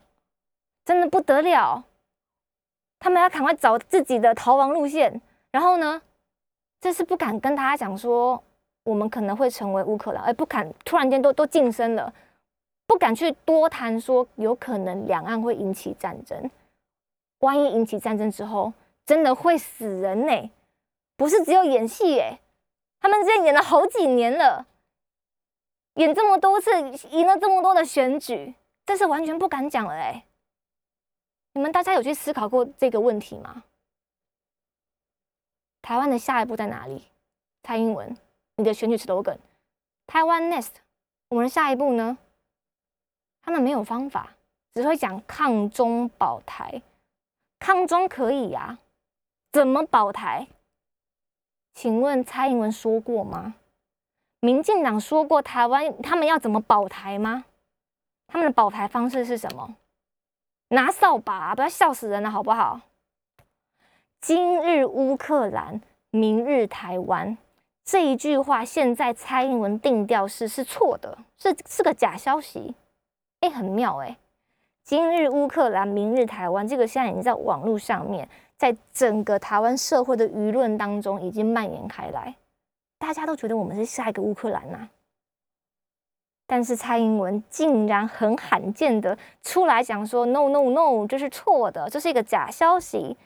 [0.84, 1.84] 真的不得了，
[2.98, 6.02] 他们要赶快找自己的逃亡路线，然后呢？
[6.80, 8.42] 这是不敢跟大家讲说，
[8.84, 12.12] 我们可能会成为乌克兰，而不敢突然间都都晋升了，
[12.86, 16.50] 不敢去多谈说有可能两岸会引起战争。
[17.40, 18.72] 万一引起战争之后，
[19.04, 20.50] 真的会死人呢？
[21.16, 22.38] 不是只有演戏耶，
[23.00, 24.66] 他们之前演了好几年了，
[25.94, 26.70] 演这么多次，
[27.10, 30.24] 赢了这么多的选举，这是完全不敢讲了哎。
[31.54, 33.64] 你们大家有去思考过这个问题吗？
[35.86, 37.00] 台湾的下一步在哪里？
[37.62, 38.16] 蔡英文，
[38.56, 39.38] 你的选举 slogan，
[40.04, 40.72] 台湾 next，
[41.28, 42.18] 我们的下一步呢？
[43.40, 44.32] 他们没有方法，
[44.74, 46.82] 只会讲抗中保台，
[47.60, 48.78] 抗中可以呀，
[49.52, 50.48] 怎么保台？
[51.76, 53.54] 请问蔡英文说过吗？
[54.40, 57.44] 民进党说过台湾他们要怎么保台吗？
[58.26, 59.76] 他们的保台方式是什么？
[60.70, 62.80] 拿扫把，不要笑死人了，好不好？
[64.20, 67.36] 今日乌克兰，明日台湾”
[67.84, 72.74] 这一句话，现在蔡英文定调是是错的，是是个假消息。
[73.40, 74.16] 哎，很妙哎！
[74.82, 82.34] 今日乌克兰，明日台湾，这个现在已经在网络上面，在整个台湾社会的舆论当中已经蔓延开来，
[82.98, 84.88] 大家都觉得我们是下一个乌克兰呐。
[86.48, 93.16] 但是蔡英文竟然很罕见的出来讲说：“no no no，这是错的，这是一个假消息。”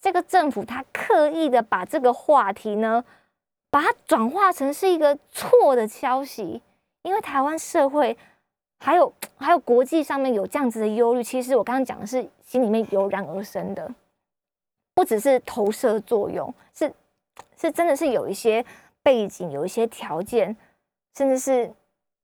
[0.00, 3.04] 这个政府他刻意的把这个话题呢，
[3.70, 6.62] 把它转化成是一个错的消息，
[7.02, 8.16] 因为台湾社会
[8.78, 11.22] 还有还有国际上面有这样子的忧虑。
[11.22, 13.90] 其实我刚刚讲的是心里面油然而生的，
[14.94, 16.92] 不只是投射作用，是
[17.56, 18.64] 是真的是有一些
[19.02, 20.56] 背景，有一些条件，
[21.16, 21.72] 甚至是。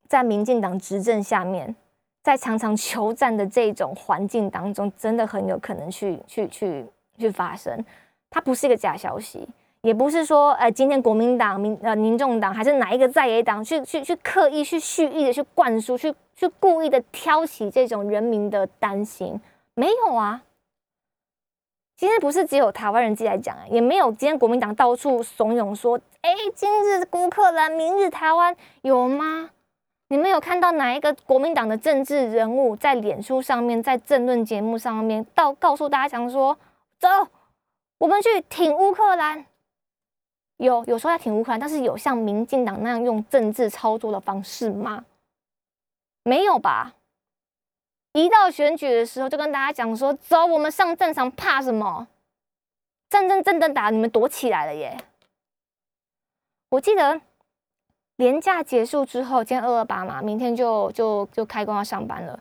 [0.07, 1.75] 在民进党执政下面，
[2.23, 6.87] 在常常求战的这种环境当中，真的很有可能去去去
[7.19, 7.85] 去发生。
[8.31, 9.49] 它不是一个假消息，
[9.83, 19.41] 也不是说，呃，今天国民党、民呃民众党还是哪一个在野党去去去刻意去蓄意的去灌输、去去故意的挑起这种人民的担心，
[19.75, 20.43] 没有啊。
[21.97, 29.51] 今天不是只有台湾人自己来讲，也没有今天国民党到处怂恿说，哎，今日乌克兰，明日台湾，有吗？
[30.09, 36.59] 你们有看到哪一个国民党的政治人物在脸书上面，在政论节目上面，到告诉大家讲说，
[36.99, 37.09] 走，
[37.99, 39.47] 我们去挺乌克兰？
[40.59, 45.05] 有有说要挺乌克兰，但是有像民进党那样用政治操作的方式吗？
[46.23, 46.95] 没有吧？
[48.13, 52.07] 一到选举的时候，就跟大家讲说，走，我们上战场，怕什么？
[53.11, 54.97] 战争真的打，你们躲起来了耶！
[56.71, 57.21] 我记得。
[58.17, 62.41] 年假结束之后，今天二二八嘛，明天就就就开工要上班了。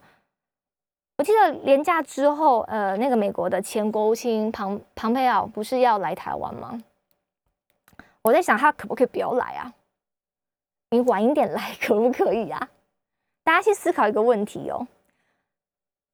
[1.18, 6.82] 我记得年假之后，呃，那个美国的前国务卿庞庞佩奥不是要来台湾吗？
[8.24, 9.74] 我在想他可不可以不要来啊？
[10.90, 12.70] 你晚一点来可不可以啊？
[13.44, 14.88] 大家去思考一个问题哦：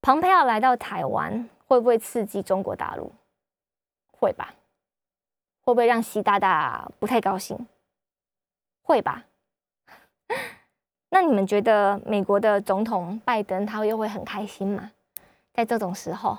[0.01, 3.11] 庞佩奥来到台湾，会不会刺激中国大陆？
[4.11, 4.53] 会吧？
[5.61, 7.67] 会不会让习大大不太高兴？
[8.81, 9.23] 会吧？
[11.09, 14.91] 那你们觉得美国的总统拜登他又会很开心吗？
[15.53, 16.37] 在这种时候，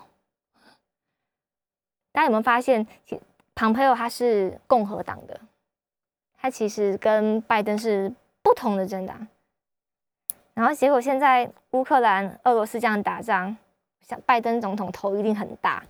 [2.12, 2.87] 大家有没有发现，
[3.54, 5.40] 庞培奥他是共和党的，
[6.38, 9.26] 他其实跟拜登是不同的政党。
[10.54, 13.56] 然后结果现在乌克兰、俄罗斯这样打仗，
[14.00, 15.85] 像拜登总统头一定很大。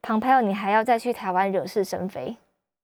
[0.00, 2.36] 庞培奥，你还要再去台湾惹是生非，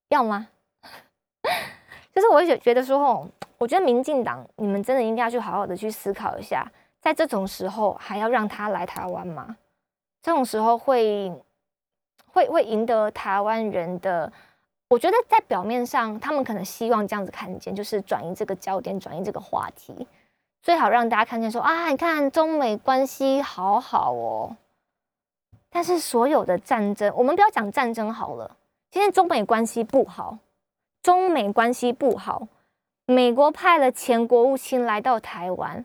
[0.08, 0.48] 要吗？
[2.14, 9.56] 就是我觉觉得说，我觉得民进党，你们真的应该要去好好的去思考一下，在这种时候还要让他来台湾吗？
[10.22, 11.32] 这种时候会
[12.26, 14.32] 会会赢得台湾人的？
[14.88, 20.06] 我觉得在表面上，他们可能希望这样子看见，就是转移这个焦点，转移这个话题，
[20.62, 24.56] 最好让大家看见说啊，你看中美关系好好哦。
[25.68, 28.56] 但是所有的战争，我们不要讲战争好了，
[28.90, 30.38] 今天中美关系不好。
[31.02, 32.48] 中美关系不好，
[33.10, 35.82] 美国派了前国务卿来到台湾，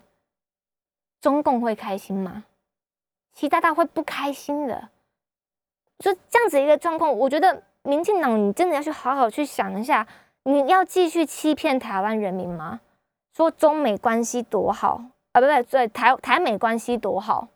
[1.21, 2.43] 中共会开心吗？
[3.33, 4.89] 习大大会不开心的。
[5.99, 10.05] 就这样子一个状况，我觉得民进党你真的要去好好去想一下，
[10.43, 12.81] 你要继续欺骗台湾人民吗？
[13.33, 17.47] 说中美关系多好啊，不对，对台台美关系多好，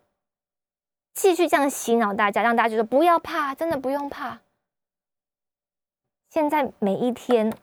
[1.14, 4.40] 继续这样洗脑大家，让大家觉得不要怕，真的不用怕。
[6.30, 7.54] 现在每一天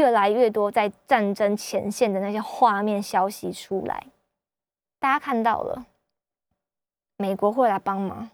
[0.00, 4.06] 越来越多在战争前线的那些画面消息出来，
[4.98, 5.84] 大家看到了，
[7.18, 8.30] 美国会来帮忙，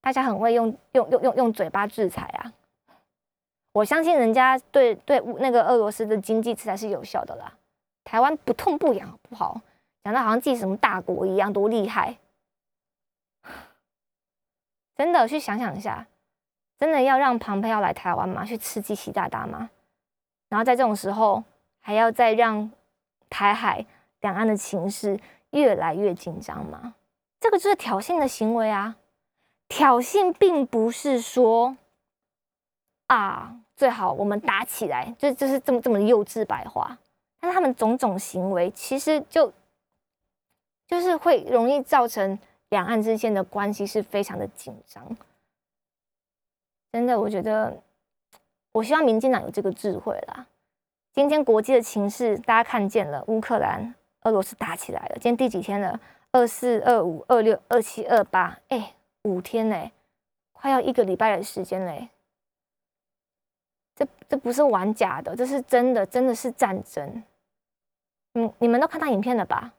[0.00, 2.52] 大家很会用用用用用嘴巴制裁啊！
[3.72, 7.52] 我相信人家对对那个俄罗斯的经济制裁是有效的啦。
[8.02, 9.60] 台湾不痛不痒，不好？
[10.02, 12.16] 讲的好像自己什么大国一样，多厉害！
[14.96, 16.06] 真的去想想一下。
[16.78, 18.44] 真的要让庞培要来台湾吗？
[18.44, 19.70] 去刺激习大大吗？
[20.52, 21.42] 然后在这种时候，
[21.80, 22.70] 还要再让
[23.30, 23.86] 台海
[24.20, 25.18] 两岸的情势
[25.52, 26.94] 越来越紧张吗？
[27.40, 28.94] 这个就是挑衅的行为啊！
[29.66, 31.74] 挑衅并不是说
[33.06, 36.98] 啊，最好我们打起来，就就是这么这么幼稚白话。
[37.40, 39.50] 但他们种种行为，其实就
[40.86, 42.38] 就是会容易造成
[42.68, 45.02] 两岸之间的关系是非常的紧张。
[46.92, 47.82] 真的，我觉得，
[48.72, 50.46] 我希望民进党有这个智慧啦。
[51.12, 55.14] 今天国际的情势，大家看见了，乌克兰、俄罗斯打起来了。
[55.14, 56.00] 今天第几天了？
[56.30, 58.94] 二四、二五、二六、二七、二八，哎，
[59.24, 59.92] 五天嘞，
[60.52, 62.08] 快要一个礼拜的时间嘞。
[63.94, 67.22] 这这不是玩假的，这是真的，真的是战争。
[68.32, 69.74] 嗯，你们都看到影片了吧？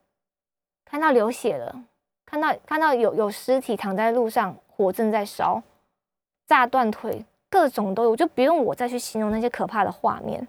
[0.85, 1.83] 看到流血了，
[2.23, 5.63] 看到看到有有尸体躺在路上，火正在烧，
[6.45, 10.47] 炸断腿，各种都有，就不用我再去形容那些可怕的画面。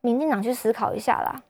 [0.00, 1.42] 民进党去思考一下啦。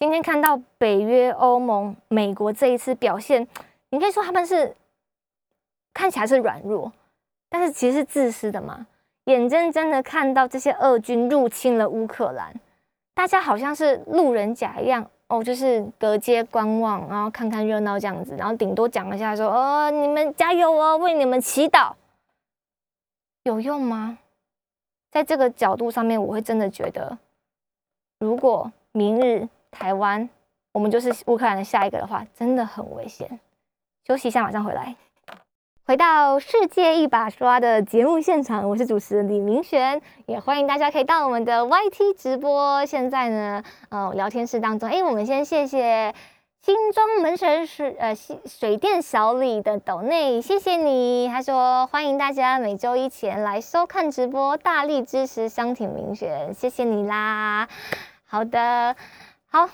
[0.00, 3.46] 今天看到北约、欧盟、美国这一次表现，
[3.90, 4.74] 你可以说他们是
[5.94, 6.90] 看起来是软弱，
[7.48, 8.84] 但是其实是自私的嘛。
[9.26, 12.52] 眼睁睁的看到这些俄军入侵了乌克兰，
[13.14, 21.92] 大家好像是路人甲一样哦，就是隔街观望，然后看看热闹这样子，然后顶多讲一下说：“哦，你们加油哦，为你们祈祷。”
[23.48, 24.18] 有用吗？
[25.10, 27.16] 在这个角度上面，我会真的觉得，
[28.20, 30.28] 如果明日台湾
[30.72, 33.40] 我们就是乌克兰的下一个的话，真的很危险。
[34.06, 34.94] 休息一下，马上回来。
[35.86, 42.84] 回到世界一把刷的节目现场，我是主持人李明璇，也欢迎大家可以到我们的 YT 直播。
[42.84, 46.14] 现在呢，呃，聊天室当中，哎，我们先谢谢
[46.60, 51.28] 新庄门神水呃水电小李的斗内，谢谢你。
[51.28, 57.68] 他说欢迎大家每周一前来收看直播，大力支持商挺明璇，谢谢你啦。
[58.24, 58.94] 好的，
[59.46, 59.68] 好，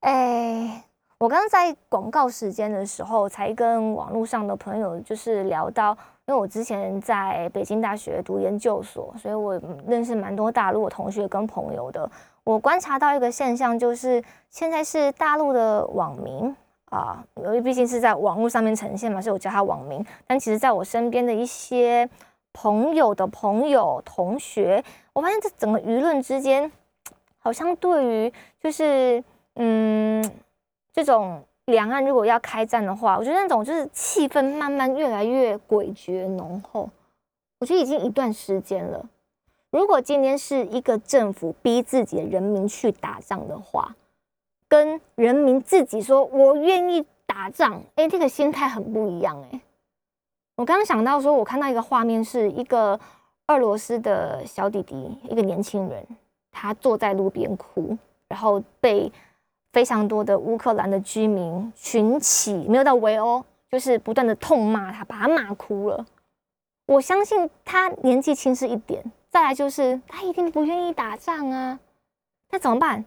[0.00, 0.84] 哎。
[1.18, 5.90] 我刚刚在广告时间的时候，才跟网络上的朋友就是聊到，
[6.24, 12.10] 因为我之前在北京大学读研究所，所以我认识蛮多大陆的同学跟朋友的。
[12.50, 16.54] 我观察到一个现象，就是现在是大陆的网民
[16.86, 20.04] 啊，因为毕竟是在网络上面呈现嘛，所以我叫他网民。
[20.26, 22.08] 但其实在我身边的一些
[22.52, 24.82] 朋友的朋友、同学，
[25.12, 26.70] 我发现这整个舆论之间，
[27.38, 29.22] 好像对于就是
[29.54, 30.28] 嗯。
[30.92, 36.90] 这种两岸如果要开战的话，我觉得那种就是气氛慢慢越来越诡谲浓厚。
[37.60, 39.06] 我觉得已经一段时间了。
[39.70, 43.94] 如果今天是一个政府逼自己的人民去打仗的话，
[44.68, 49.40] 跟人民自己说我愿意打仗，哎，这个心态很不一样。
[49.52, 49.60] 哎，
[50.56, 52.98] 我刚刚想到说，我看到一个画面，是一个
[53.46, 56.06] 俄罗斯的小弟弟，一个年轻人，
[56.50, 57.96] 他坐在路边哭，
[58.28, 59.10] 然后被。
[59.72, 66.04] 非常多的乌克兰的居民群起，没有到围殴，就是不断的痛骂他，把他骂哭了。
[66.86, 69.00] 我相信他年纪轻是一点，
[69.30, 71.78] 再来就是他一定不愿意打仗啊。
[72.50, 73.04] 那怎么办？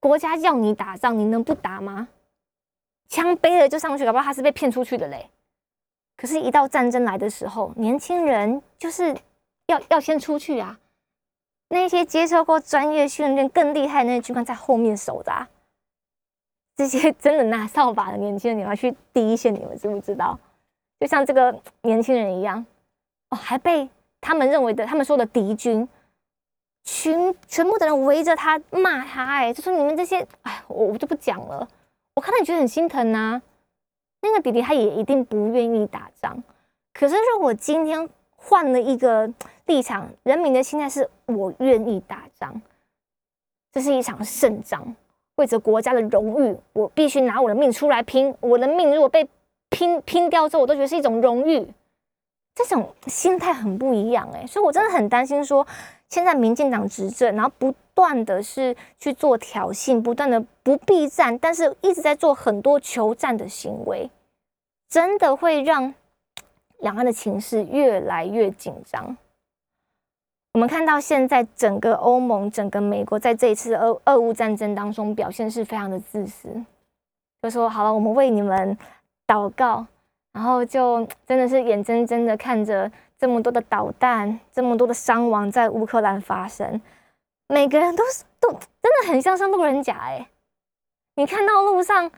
[0.00, 2.08] 国家要你打仗，你能不打吗？
[3.08, 5.28] 枪背了就上去，搞不好他是被骗出去的嘞。
[6.16, 9.16] 可是，一到战争来的时候，年轻人就是
[9.66, 10.78] 要要先出去啊。
[11.68, 15.48] 那些接受过专业训练、更厉害的那些军官在后面守着，啊
[16.76, 20.38] 这些真的拿扫把的年轻人，你要去第一线，你们知不知道？
[21.00, 22.64] 就像这个年轻人一样，
[23.30, 23.88] 哦，还被
[24.22, 25.86] 他们认为的、他们说的敌军
[26.84, 31.68] 群全部的人围着他骂他，哎，就说你们这些，哎，我我就不讲了。
[32.14, 33.42] 我看到你觉得很心疼呐。
[34.22, 36.42] 那个弟弟他也一定不愿意打仗，
[36.94, 39.30] 可是如果今天换了一个。
[39.66, 42.60] 立场，人民的心态是我愿意打仗，
[43.72, 44.94] 这是一场胜仗，
[45.36, 48.34] 为着国家的荣誉，我必须拿我的命出来拼。
[48.40, 49.26] 我的命如果被
[49.70, 51.66] 拼拼掉之后，我都觉得是一种荣誉。
[52.54, 55.66] 这种心态很不一样哎，所以我真的很担心，说
[56.08, 64.10] 现在民进党执政，然后不断的是去做挑衅，不断的不避战，但是一直在做很多求战的行为，
[64.88, 65.94] 真的会让
[66.78, 69.16] 两岸的情势越来越紧张。
[70.52, 76.48] 我们看到现在整个欧盟、整个美国在这一次俄俄乌战争当中表现是非常的自私，
[77.40, 78.76] 就说好了，我们为你们
[79.26, 79.86] 祷告，
[80.32, 86.80] 然后就真的是眼睁睁的看着这么多的导弹、这么多的伤亡在乌克兰发生，
[87.48, 90.28] 每个人都是都真的很像是路人甲哎，
[91.16, 92.10] 你看到路上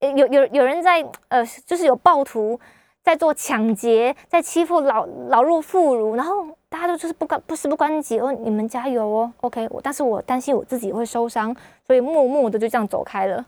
[0.00, 2.58] 有有有人在呃，就是有暴徒
[3.02, 6.48] 在做抢劫，在欺负老老弱妇孺，然后。
[6.68, 9.68] 大家都就是不关不事不关己哦，你们加油哦，OK。
[9.70, 11.56] 我但是我担心我自己会受伤，
[11.86, 13.46] 所以默默的就这样走开了。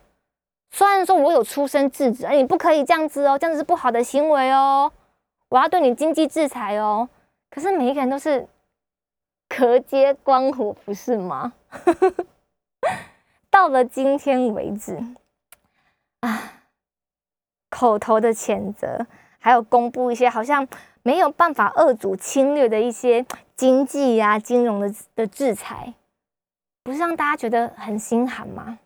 [0.70, 4.92] 虽然说我有出声制止，哎，你不可以这样子哦，这样子是不好的行为哦，
[5.48, 7.08] 我要对你经济制裁哦。
[7.50, 8.46] 可是每一个人都是
[9.48, 11.52] 隔街观火，不是吗？
[13.50, 14.98] 到了今天为止，
[16.20, 16.62] 啊，
[17.70, 19.06] 口头的谴责，
[19.38, 20.66] 还有公布一些好像。
[21.04, 23.24] 没有办法遏阻侵略的一些
[23.56, 25.94] 经济呀、金融的的制裁，
[26.82, 28.78] 不是让大家觉得很心寒吗？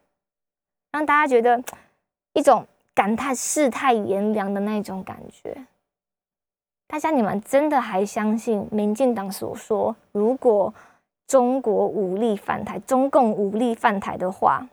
[0.93, 1.63] 让大家觉得
[2.35, 5.67] 一种感叹世态炎凉的那种感觉。
[6.87, 10.73] 大家你们真的还相信民进党所说，如果
[11.27, 14.69] 中国武力犯台，中共武力犯台的话，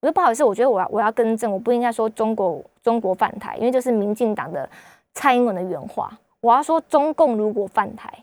[0.00, 4.68] 我说不好意思，我觉得我要我要更正，我不应该说中国中国犯台，因为这是民进党的
[5.14, 6.18] 蔡英文的原话。
[6.40, 8.22] 我要说中共如果犯台，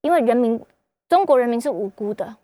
[0.00, 0.60] 因为人民
[1.08, 2.36] 中国人民是无辜的。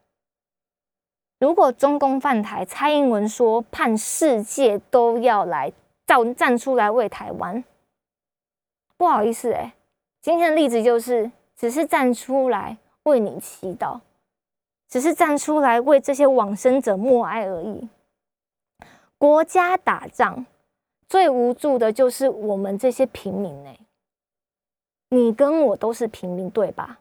[1.39, 5.73] 如果中共犯台，蔡英文说判世界都要来
[6.07, 7.63] 站站出来为台湾，
[8.97, 9.75] 不好意思哎，
[10.21, 14.01] 今天的例子就是只是站出来为你祈祷。
[14.89, 17.87] 只是站出来为这些往生者默哀而已。
[19.19, 20.47] 国家打仗，
[21.07, 23.71] 最无助的就是我们这些平民呢。
[25.11, 27.01] 你跟我都是平民，对吧？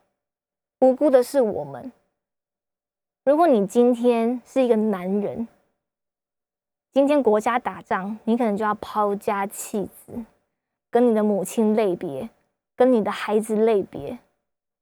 [0.81, 1.89] 无辜的是我们。
[3.27, 5.49] 如果你今天是一个男人，
[6.93, 10.13] 今天国家打仗，你可能就要抛家弃子，
[10.89, 12.29] 跟你的母亲类别，
[12.73, 14.17] 跟你的孩子类别，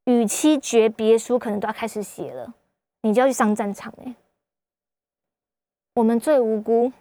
[0.03, 2.53] 与妻诀别书可能都要开始写了。
[3.01, 4.13] 你就要去上战场哎！
[5.95, 6.91] 我们最无辜，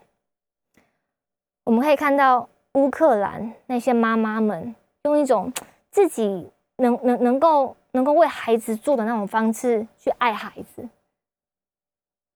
[1.65, 5.53] 我们可以看到乌克兰那些妈妈们用一种
[5.93, 10.89] 自己能能能够能够为孩子做的那种方式去爱孩子，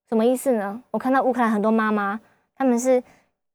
[0.09, 0.81] 什么意思呢？
[0.91, 2.19] 我看到乌克兰很多妈妈，
[2.55, 3.01] 他们是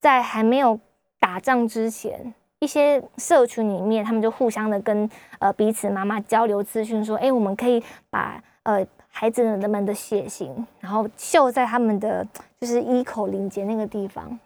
[0.01, 0.79] 在还没有
[1.21, 8.87] 打仗之前，一些社群里面，他们就互相的跟呃彼此妈妈交流资讯，说：“哎，我们可以把呃。”
[9.17, 12.27] 孩子们的血型，然后绣在他们的
[12.61, 14.41] 就是衣口领结那个地方。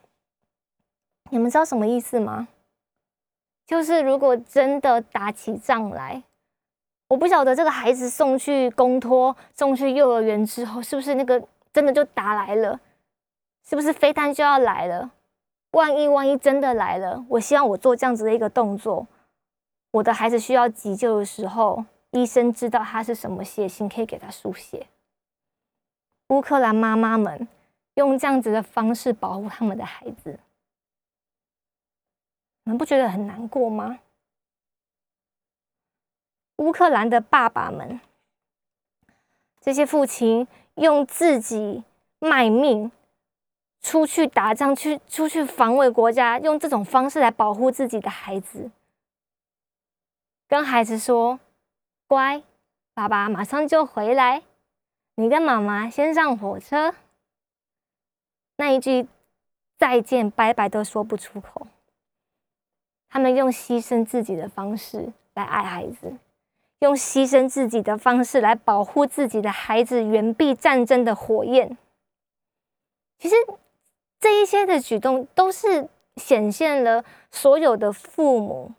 [1.31, 2.49] 你们知道什么意思吗？
[3.67, 6.23] 就是如果真的打起仗来，
[7.09, 11.43] 我不晓得这个孩子送去公托、送去幼儿园之后，是不是那个
[11.73, 12.81] 真的就打来了？
[13.65, 15.11] 是不是飞弹就要来了？
[15.73, 19.07] 万一万一真的来了，我希望我做这样子的一个动作，
[19.91, 21.85] 我的孩子需要急救的时候。
[22.13, 24.87] 医生知道他是什么血型，可以给他输血。
[26.29, 27.47] 乌克兰妈妈们
[27.97, 30.41] 用这样子的方式保护他们的孩子，
[32.65, 33.99] 你们不觉得很难过吗？
[36.57, 38.01] 乌克兰的爸爸们，
[39.61, 40.49] 这些父亲
[40.79, 41.85] 用自己
[42.19, 42.91] 卖命
[43.83, 48.71] 出去打仗，去出去防卫国家，用这种方式来保护自己的孩子，
[50.49, 51.39] 跟孩子说。
[52.07, 52.43] 乖，
[52.95, 54.43] 爸爸马上就回来。
[55.17, 56.95] 你跟妈妈先上火车。
[58.57, 59.07] 那一句
[59.77, 61.67] 再见、拜拜都说不出口。
[63.11, 66.17] 他们用牺牲自己的方式来爱孩子，
[66.81, 71.77] 用牺牲自己的方式来保护自己的孩子，远避战争的火焰。
[73.19, 73.35] 其实
[74.21, 78.73] 这一些的举动，都是显现了所有的父母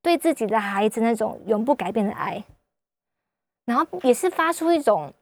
[0.00, 2.44] 对自己的孩子那种永不改变的爱。
[3.66, 5.12] 然后也是发出一种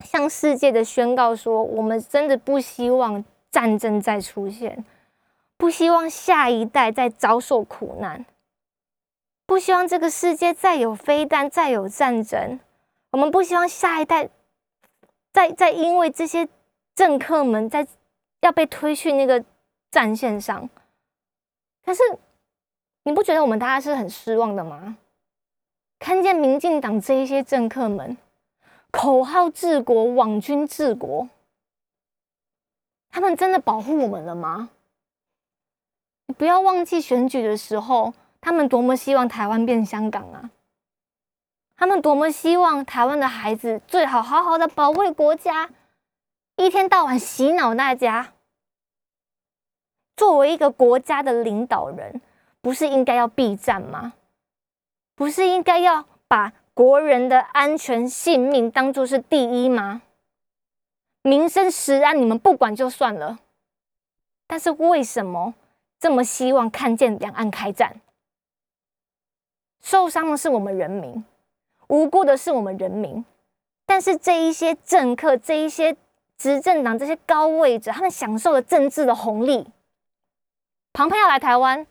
[0.00, 4.84] 向世界的宣告，说我们真的不希望战争再出现，
[5.56, 8.24] 不希望下一代再遭受苦难，
[9.48, 12.60] 不希望这个世界再有飞弹、再有战争。
[13.12, 14.28] 我们不希望下一代
[15.32, 16.46] 再再因为这些
[16.94, 17.88] 政客们在
[18.40, 19.42] 要被推去那个
[19.90, 20.68] 战线上。
[21.82, 22.02] 可是
[23.04, 24.98] 你不觉得我们大家是很失望的吗？
[25.98, 28.18] 看见民进党这一些政客们
[28.90, 31.26] 口号治国、网军治国，
[33.08, 34.68] 他们真的保护我们了吗？
[36.26, 40.50] 你不要忘记选举的时候，他们多么希望台湾变香港啊！
[41.76, 45.70] 他们多么希望台湾的孩子最好好好的保卫国家，
[46.56, 48.32] 一天到晚洗脑大家。
[50.16, 52.20] 作为一个国家的领导人，
[52.60, 54.14] 不是应该要避战吗？
[55.14, 60.02] 不是应该要把国人的安全性命当做是第一吗？
[61.22, 63.38] 民生食安你们不管就算了，
[64.46, 65.54] 但是为什么
[66.00, 68.00] 这么希望看见两岸开战？
[69.80, 71.24] 受伤的是我们人民，
[71.88, 73.24] 无辜的是我们人民，
[73.86, 75.96] 但是这一些政客、这一些
[76.36, 79.66] 执政党、这些高位者，他们享受了政治的红利。
[80.92, 81.86] 庞佩要来台湾，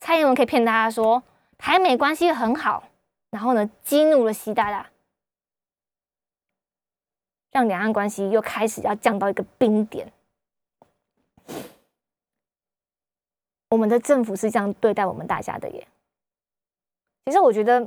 [0.00, 1.22] 蔡英文可以骗大家说。
[1.56, 2.84] 台美关系很好，
[3.30, 4.90] 然后呢，激怒了习大大，
[7.52, 10.12] 让两岸关系又开始要降到一个冰点。
[13.70, 15.88] 我们的政府是这样对待我们大家的耶。
[17.24, 17.86] 其实我觉得，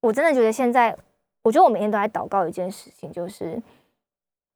[0.00, 0.96] 我真的觉得现在，
[1.42, 3.60] 我觉得我每天都在祷告一件事情，就是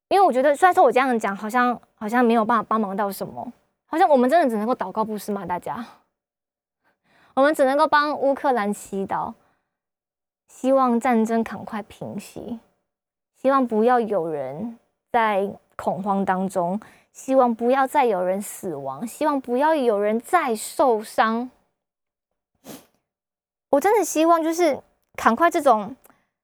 [0.07, 3.51] 因为我觉得，虽然说我这样讲，好像好像没有办法帮忙到什么，
[3.85, 5.45] 好像我们真的只能够祷告，不是吗？
[5.45, 5.85] 大家。
[7.35, 9.33] 我们只能够帮乌克兰祈祷，
[10.47, 12.59] 希望战争赶快平息，
[13.35, 14.77] 希望不要有人
[15.11, 16.79] 在恐慌当中，
[17.13, 21.49] 希望不要再有人死亡，希望不要有人再受伤。
[23.69, 24.81] 我真的希望就是
[25.13, 25.95] 赶快这种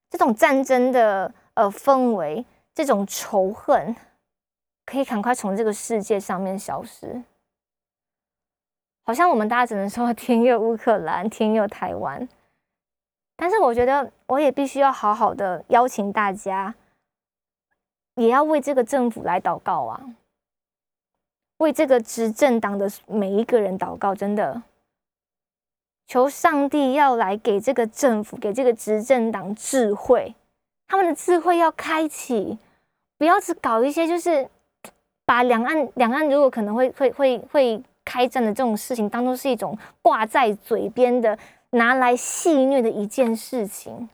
[0.09, 3.95] 这种战争的呃氛围，这种仇恨，
[4.85, 7.23] 可以赶快从这个世界上面消失。
[9.03, 12.27] 好像我们大家只能说 天佑乌克兰，天佑台湾。
[13.35, 16.73] 但是我觉得，我也必须要好好的邀请大家，
[18.15, 20.15] 也要为这个政府来祷告啊，
[21.57, 24.63] 为这个执政党的每一个人祷告，真的，
[26.07, 30.33] 求上帝要来给这个政府，给这个执政党智慧，
[30.87, 32.57] 他们的智慧要开启，
[33.17, 34.47] 不要只搞一些就是
[35.25, 41.37] 把两岸两岸如果可能会会会会开战的这种事情，当做是一种挂在嘴边的。
[41.71, 44.07] 拿来戏谑的一件事情，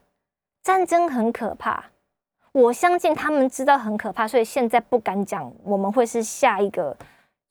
[0.64, 1.92] 战争很可怕。
[2.54, 6.98] 我相信他们知道很可怕，所以现在不敢讲我们会是下一个，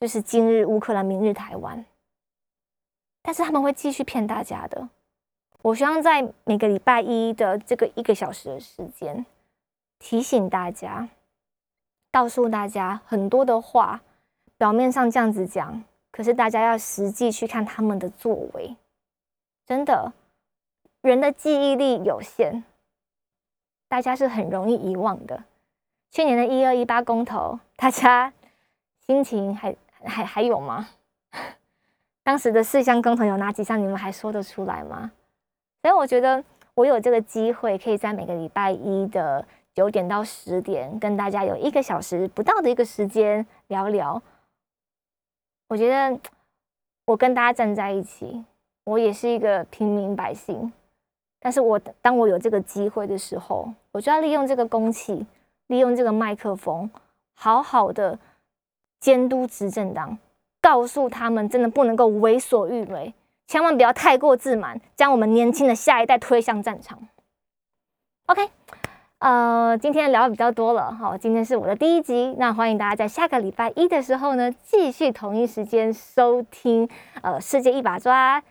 [0.01, 1.85] 就是今日乌克兰，明日台湾。
[3.23, 4.89] 但是他们会继续骗大家的。
[5.63, 9.27] 我希望在每个礼拜一的这个一个小时的时间，
[9.99, 11.09] 提醒大家，
[12.11, 14.01] 告诉大家很多的话，
[14.57, 18.75] 表面上这样子讲，可是大家要实际去看他们的作为。
[19.67, 20.13] 真的，
[21.03, 22.63] 人的记忆力有限，
[23.87, 25.45] 大家是很容易遗忘的。
[26.11, 28.33] 去年的一二一八公投，大家
[29.07, 30.89] 心情还还还有吗？
[32.23, 33.81] 当时的四项公投有哪几项？
[33.81, 35.11] 你们还说得出来吗？
[35.83, 36.43] 所以我觉得
[36.75, 39.45] 我有这个机会，可以在每个礼拜一的
[39.75, 44.23] 九点到十点，跟大家有一个小时不到的一个时间聊聊。
[45.69, 46.21] 我觉得
[47.07, 48.45] 我跟大家站在一起。
[48.85, 50.73] 我也是一个平民百姓，
[51.39, 55.25] 但是我当我有这个机会的时候，我就要利用这个公器，
[55.69, 56.91] 利用这个麦克风，
[57.35, 58.19] 好好的
[58.99, 60.19] 监督执政党，
[60.61, 63.15] 告诉他们真的不能够为所欲为，
[63.47, 66.99] 千万不要太过自满，将我们年轻的下一代推向战场。
[68.27, 68.49] OK。
[69.19, 76.89] 呃，今天聊的比较多了，好，今天是我的第一集，那欢迎大家在下个礼拜一的时候呢，继续同一时间收听，
[77.21, 78.43] 呃，世界一把抓，